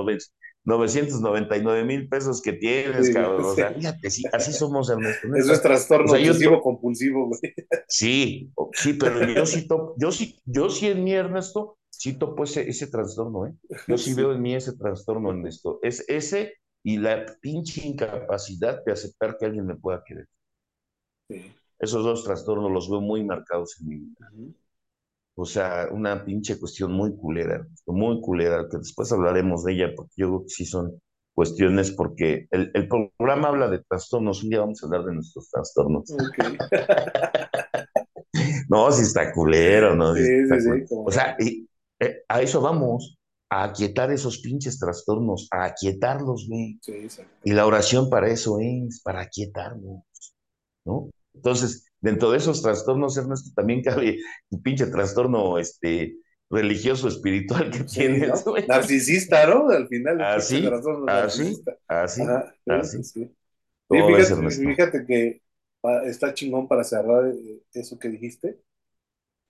[0.67, 3.45] 999 mil pesos que tienes, cabrón.
[3.45, 5.29] O sea, fíjate, sí, así somos, Ernesto.
[5.37, 7.41] Eso es trastorno o compulsivo, güey.
[7.87, 12.69] Sí, sí, pero yo sí, yo sí, yo sí en mí, Ernesto, sí topo ese,
[12.69, 13.55] ese trastorno, ¿eh?
[13.89, 15.79] Yo sí, veo en mí ese trastorno, Ernesto.
[15.83, 20.29] Es ese y la pinche incapacidad de aceptar que alguien me pueda querer.
[21.79, 24.31] Esos dos trastornos los veo muy marcados en mi vida.
[25.35, 30.13] O sea, una pinche cuestión muy culera, muy culera, que después hablaremos de ella, porque
[30.17, 31.01] yo creo que sí son
[31.35, 36.05] cuestiones, porque el, programa habla de trastornos, un día vamos a hablar de nuestros trastornos.
[38.71, 40.15] no, si está culero, ¿no?
[40.15, 41.69] Sí, sí, sí, o sea, y,
[42.01, 43.19] eh, a eso vamos,
[43.49, 46.79] a aquietar esos pinches trastornos, a aquietarlos, güey.
[47.45, 50.03] y la oración para eso es, para aquietarlos,
[50.85, 51.11] ¿no?
[51.35, 54.19] Entonces, dentro de esos trastornos, Ernesto, también cabe
[54.51, 56.17] un pinche trastorno este,
[56.51, 58.45] religioso, espiritual que tienes.
[58.69, 59.69] Narcisista, ¿no?
[59.69, 60.21] Al final.
[60.21, 60.69] Así,
[61.07, 61.43] así,
[61.87, 62.23] así,
[62.99, 63.31] así.
[63.89, 65.43] Fíjate, fíjate, que
[66.07, 68.59] está chingón para cerrar eh, eso que dijiste,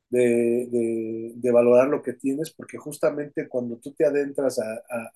[0.09, 5.13] de, de, valorar lo que tienes, porque justamente cuando tú te adentras a, a,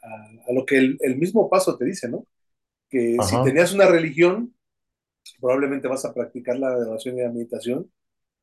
[0.49, 2.26] a lo que el, el, mismo paso te dice, ¿no?
[2.88, 4.55] Que si tenías una religión,
[5.41, 7.91] probablemente vas a practicar la oración y la meditación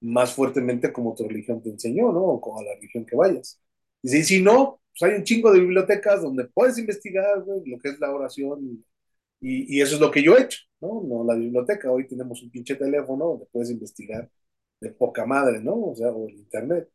[0.02, 2.24] más fuertemente como tu religión te enseñó, ¿no?
[2.24, 3.60] O como la religión que vayas.
[4.02, 7.90] Y si, si no, pues hay un chingo de bibliotecas donde puedes investigar lo que
[7.90, 8.84] es la oración
[9.42, 11.04] y, y, eso es lo que yo he hecho, ¿no?
[11.04, 14.30] No la biblioteca, hoy tenemos un pinche teléfono donde puedes investigar
[14.80, 15.76] de poca madre, ¿no?
[15.92, 16.90] O sea, o el internet.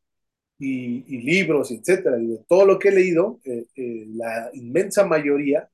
[0.58, 2.18] Y, libros, etcétera.
[2.20, 5.68] Y de todo lo que he leído, eh, eh, la inmensa mayoría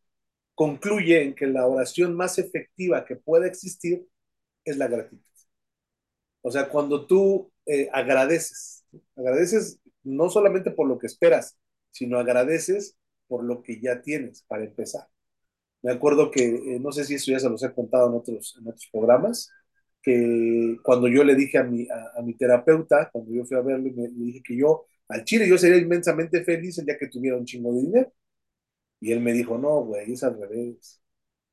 [0.54, 4.06] concluye en que la oración más efectiva que puede existir
[4.64, 5.22] es la gratitud.
[6.42, 8.84] O sea, cuando tú eh, agradeces,
[9.16, 11.58] agradeces no solamente por lo que esperas,
[11.90, 12.96] sino agradeces
[13.26, 15.08] por lo que ya tienes para empezar.
[15.82, 18.68] Me acuerdo que, no sé si eso ya se los he contado en otros, en
[18.68, 19.50] otros programas,
[20.02, 23.60] que cuando yo le dije a mi, a, a mi terapeuta, cuando yo fui a
[23.62, 27.08] verlo, me, le dije que yo, al chile, yo sería inmensamente feliz el día que
[27.08, 28.12] tuviera un chingo de dinero.
[29.00, 31.00] Y él me dijo, no, güey, es al revés.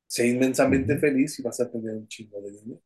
[0.06, 2.82] Sé inmensamente feliz y vas a tener un chingo de dinero.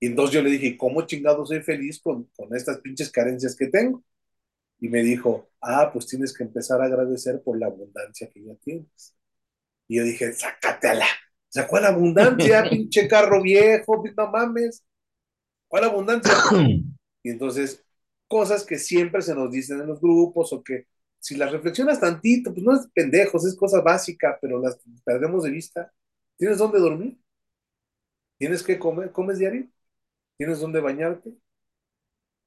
[0.00, 3.68] Y entonces yo le dije, ¿cómo chingado soy feliz con, con estas pinches carencias que
[3.68, 4.04] tengo?
[4.80, 8.54] Y me dijo, ah, pues tienes que empezar a agradecer por la abundancia que ya
[8.56, 9.16] tienes.
[9.88, 11.06] Y yo dije, sácatela.
[11.48, 12.64] O sea, ¿cuál abundancia?
[12.70, 14.84] Pinche carro viejo, no mames.
[15.68, 16.34] ¿Cuál abundancia?
[17.24, 17.84] Y entonces,
[18.28, 20.86] cosas que siempre se nos dicen en los grupos o que
[21.20, 25.50] si las reflexionas tantito, pues no es pendejos, es cosa básica, pero las perdemos de
[25.50, 25.92] vista.
[26.38, 27.18] ¿Tienes dónde dormir?
[28.38, 29.12] ¿Tienes que comer?
[29.12, 29.68] ¿Comes diario?
[30.38, 31.34] ¿Tienes dónde bañarte?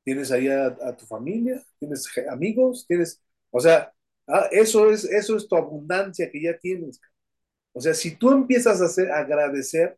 [0.04, 1.64] ¿Tienes ahí a, a tu familia?
[1.80, 2.86] ¿Tienes amigos?
[2.88, 3.22] ¿Tienes,
[3.52, 3.94] o sea,
[4.28, 7.00] ah, eso es, eso es tu abundancia que ya tienes.
[7.74, 9.98] O sea, si tú empiezas a, hacer, agradecer,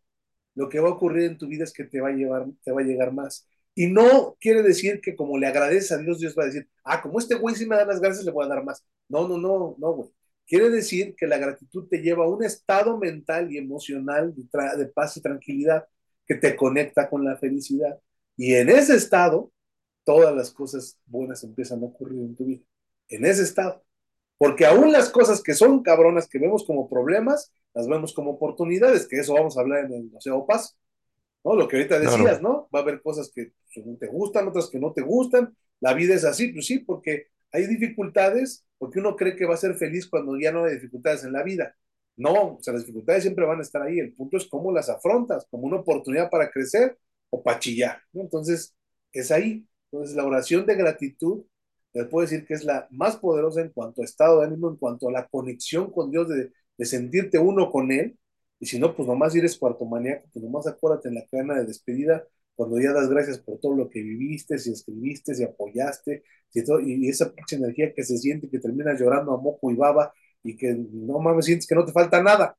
[0.56, 2.72] lo que va a ocurrir en tu vida es que te va a llevar, te
[2.72, 3.48] va a llegar más.
[3.76, 7.02] Y no quiere decir que como le agradeces a Dios, Dios va a decir, ah,
[7.02, 8.86] como este güey sí me da las gracias, le voy a dar más.
[9.10, 10.10] No, no, no, no, güey.
[10.46, 15.18] Quiere decir que la gratitud te lleva a un estado mental y emocional de paz
[15.18, 15.88] y tranquilidad
[16.28, 18.00] que te conecta con la felicidad.
[18.38, 19.52] Y en ese estado,
[20.04, 22.62] todas las cosas buenas empiezan a ocurrir en tu vida.
[23.08, 23.84] En ese estado.
[24.44, 29.08] Porque aún las cosas que son cabronas, que vemos como problemas, las vemos como oportunidades,
[29.08, 30.78] que eso vamos a hablar en el Museo Paz,
[31.46, 31.56] ¿no?
[31.56, 32.70] Lo que ahorita decías, Claro, ¿no?
[32.76, 35.56] Va a haber cosas que pues, te gustan, otras que no te gustan.
[35.80, 39.58] La vida es así, pues sí, porque hay dificultades, porque uno cree que va a
[39.58, 41.74] ser feliz cuando ya no hay dificultades en la vida.
[42.18, 43.98] No, o sea, las dificultades siempre van a estar ahí.
[43.98, 46.98] El punto es cómo las afrontas, como una oportunidad para crecer
[47.30, 48.22] o para chillar, ¿no?
[48.22, 48.76] Entonces,
[49.14, 49.66] es ahí.
[49.90, 51.46] Entonces, la oración de gratitud,
[51.94, 54.78] les puedo decir que es la más poderosa en cuanto a estado de ánimo, en
[54.78, 58.18] cuanto a la conexión con Dios, de, de sentirte uno con Él
[58.60, 61.66] y si no, pues nomás eres cuarto maníaco, pues nomás acuérdate en la cadena de
[61.66, 62.26] despedida,
[62.56, 66.80] cuando ya das gracias por todo lo que viviste, si escribiste, si apoyaste, si todo,
[66.80, 70.14] y esa pinche energía que se siente, que terminas llorando a moco y baba,
[70.44, 72.58] y que no mames, sientes que no te falta nada.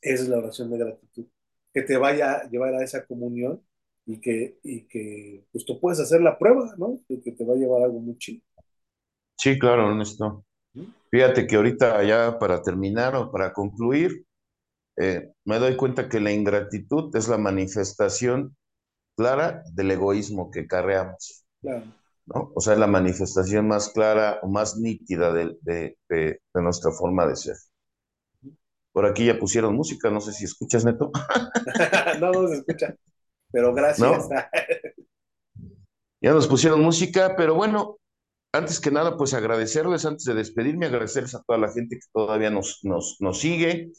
[0.00, 1.26] Esa es la oración de gratitud,
[1.72, 3.62] que te vaya a llevar a esa comunión
[4.06, 7.00] y que, y que pues tú puedes hacer la prueba, ¿no?
[7.08, 8.42] De que te va a llevar algo muy chido.
[9.36, 10.44] sí, claro, Ernesto.
[11.10, 14.26] Fíjate que ahorita ya para terminar o para concluir,
[14.98, 18.56] eh, me doy cuenta que la ingratitud es la manifestación
[19.16, 21.92] clara del egoísmo que carreamos, Claro.
[22.26, 22.52] ¿no?
[22.56, 26.92] O sea, es la manifestación más clara o más nítida de, de, de, de nuestra
[26.92, 27.56] forma de ser.
[28.92, 31.10] Por aquí ya pusieron música, no sé si escuchas, Neto,
[32.20, 32.94] no, no se escucha,
[33.52, 34.28] pero gracias.
[34.28, 34.36] ¿no?
[36.22, 37.98] Ya nos pusieron música, pero bueno,
[38.54, 42.50] antes que nada, pues agradecerles, antes de despedirme, agradecerles a toda la gente que todavía
[42.50, 43.92] nos, nos, nos sigue,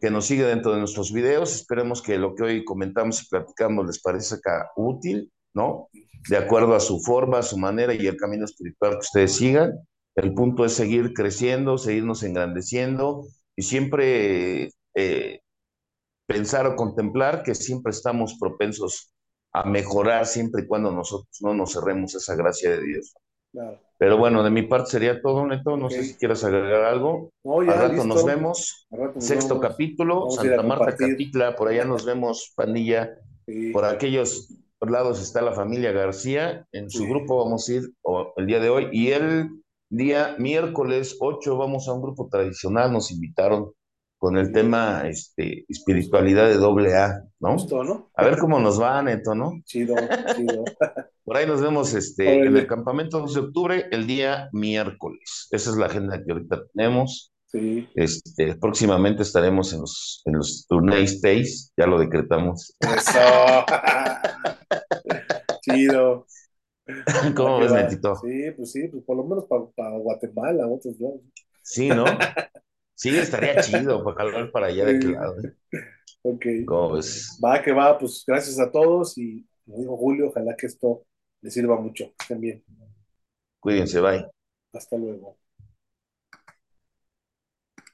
[0.00, 1.54] que nos sigue dentro de nuestros videos.
[1.54, 5.88] Esperemos que lo que hoy comentamos y platicamos les parezca útil, ¿no?
[6.28, 9.72] De acuerdo a su forma, a su manera y el camino espiritual que ustedes sigan.
[10.14, 13.26] El punto es seguir creciendo, seguirnos engrandeciendo
[13.56, 15.40] y siempre eh,
[16.26, 19.12] pensar o contemplar que siempre estamos propensos
[19.52, 23.14] a mejorar siempre y cuando nosotros no nos cerremos esa gracia de Dios.
[23.52, 23.80] Claro.
[23.98, 25.76] Pero bueno, de mi parte sería todo, Neto.
[25.76, 27.30] No sé si quieres agregar algo.
[27.44, 28.04] No, Al rato listo.
[28.06, 28.86] nos vemos.
[28.90, 29.70] Al rato nos Sexto vemos.
[29.70, 30.96] capítulo, Vamos Santa Marta.
[30.96, 33.10] Catitla, por allá nos vemos, pandilla.
[33.46, 33.70] Sí.
[33.70, 34.48] Por aquellos
[34.80, 36.66] lados está la familia García.
[36.72, 37.08] En su Sí.
[37.08, 37.82] grupo vamos a ir
[38.36, 38.88] el día de hoy.
[38.92, 39.50] Y el
[39.88, 42.92] día miércoles 8 vamos a un grupo tradicional.
[42.92, 43.70] Nos invitaron
[44.24, 47.52] con el tema este, espiritualidad de doble A, ¿no?
[47.52, 48.10] Justo, ¿no?
[48.14, 49.60] A ver cómo nos va, Neto, ¿no?
[49.66, 49.94] Chido,
[50.34, 50.64] chido.
[51.24, 55.48] Por ahí nos vemos este, en el campamento 2 de octubre, el día miércoles.
[55.50, 57.34] Esa es la agenda que ahorita tenemos.
[57.48, 57.86] Sí.
[57.94, 62.74] Este, próximamente estaremos en los, en los Tournay Stays, ya lo decretamos.
[62.80, 63.20] Eso.
[65.60, 66.26] Chido.
[67.36, 67.72] ¿Cómo ves.
[67.72, 68.16] Netito?
[68.16, 69.44] Sí, pues sí, pues por lo menos
[69.76, 71.20] para Guatemala, otros lados.
[71.60, 72.06] Sí, ¿no?
[72.94, 75.40] Sí, estaría chido para para allá de aquel lado.
[75.40, 75.52] ¿eh?
[76.22, 76.46] Ok.
[76.66, 77.38] ¿Cómo ves?
[77.44, 81.04] Va que va, pues gracias a todos y como dijo Julio, ojalá que esto
[81.40, 82.12] les sirva mucho.
[82.18, 82.64] Estén bien.
[83.60, 84.26] Cuídense, bye.
[84.72, 85.38] Hasta luego.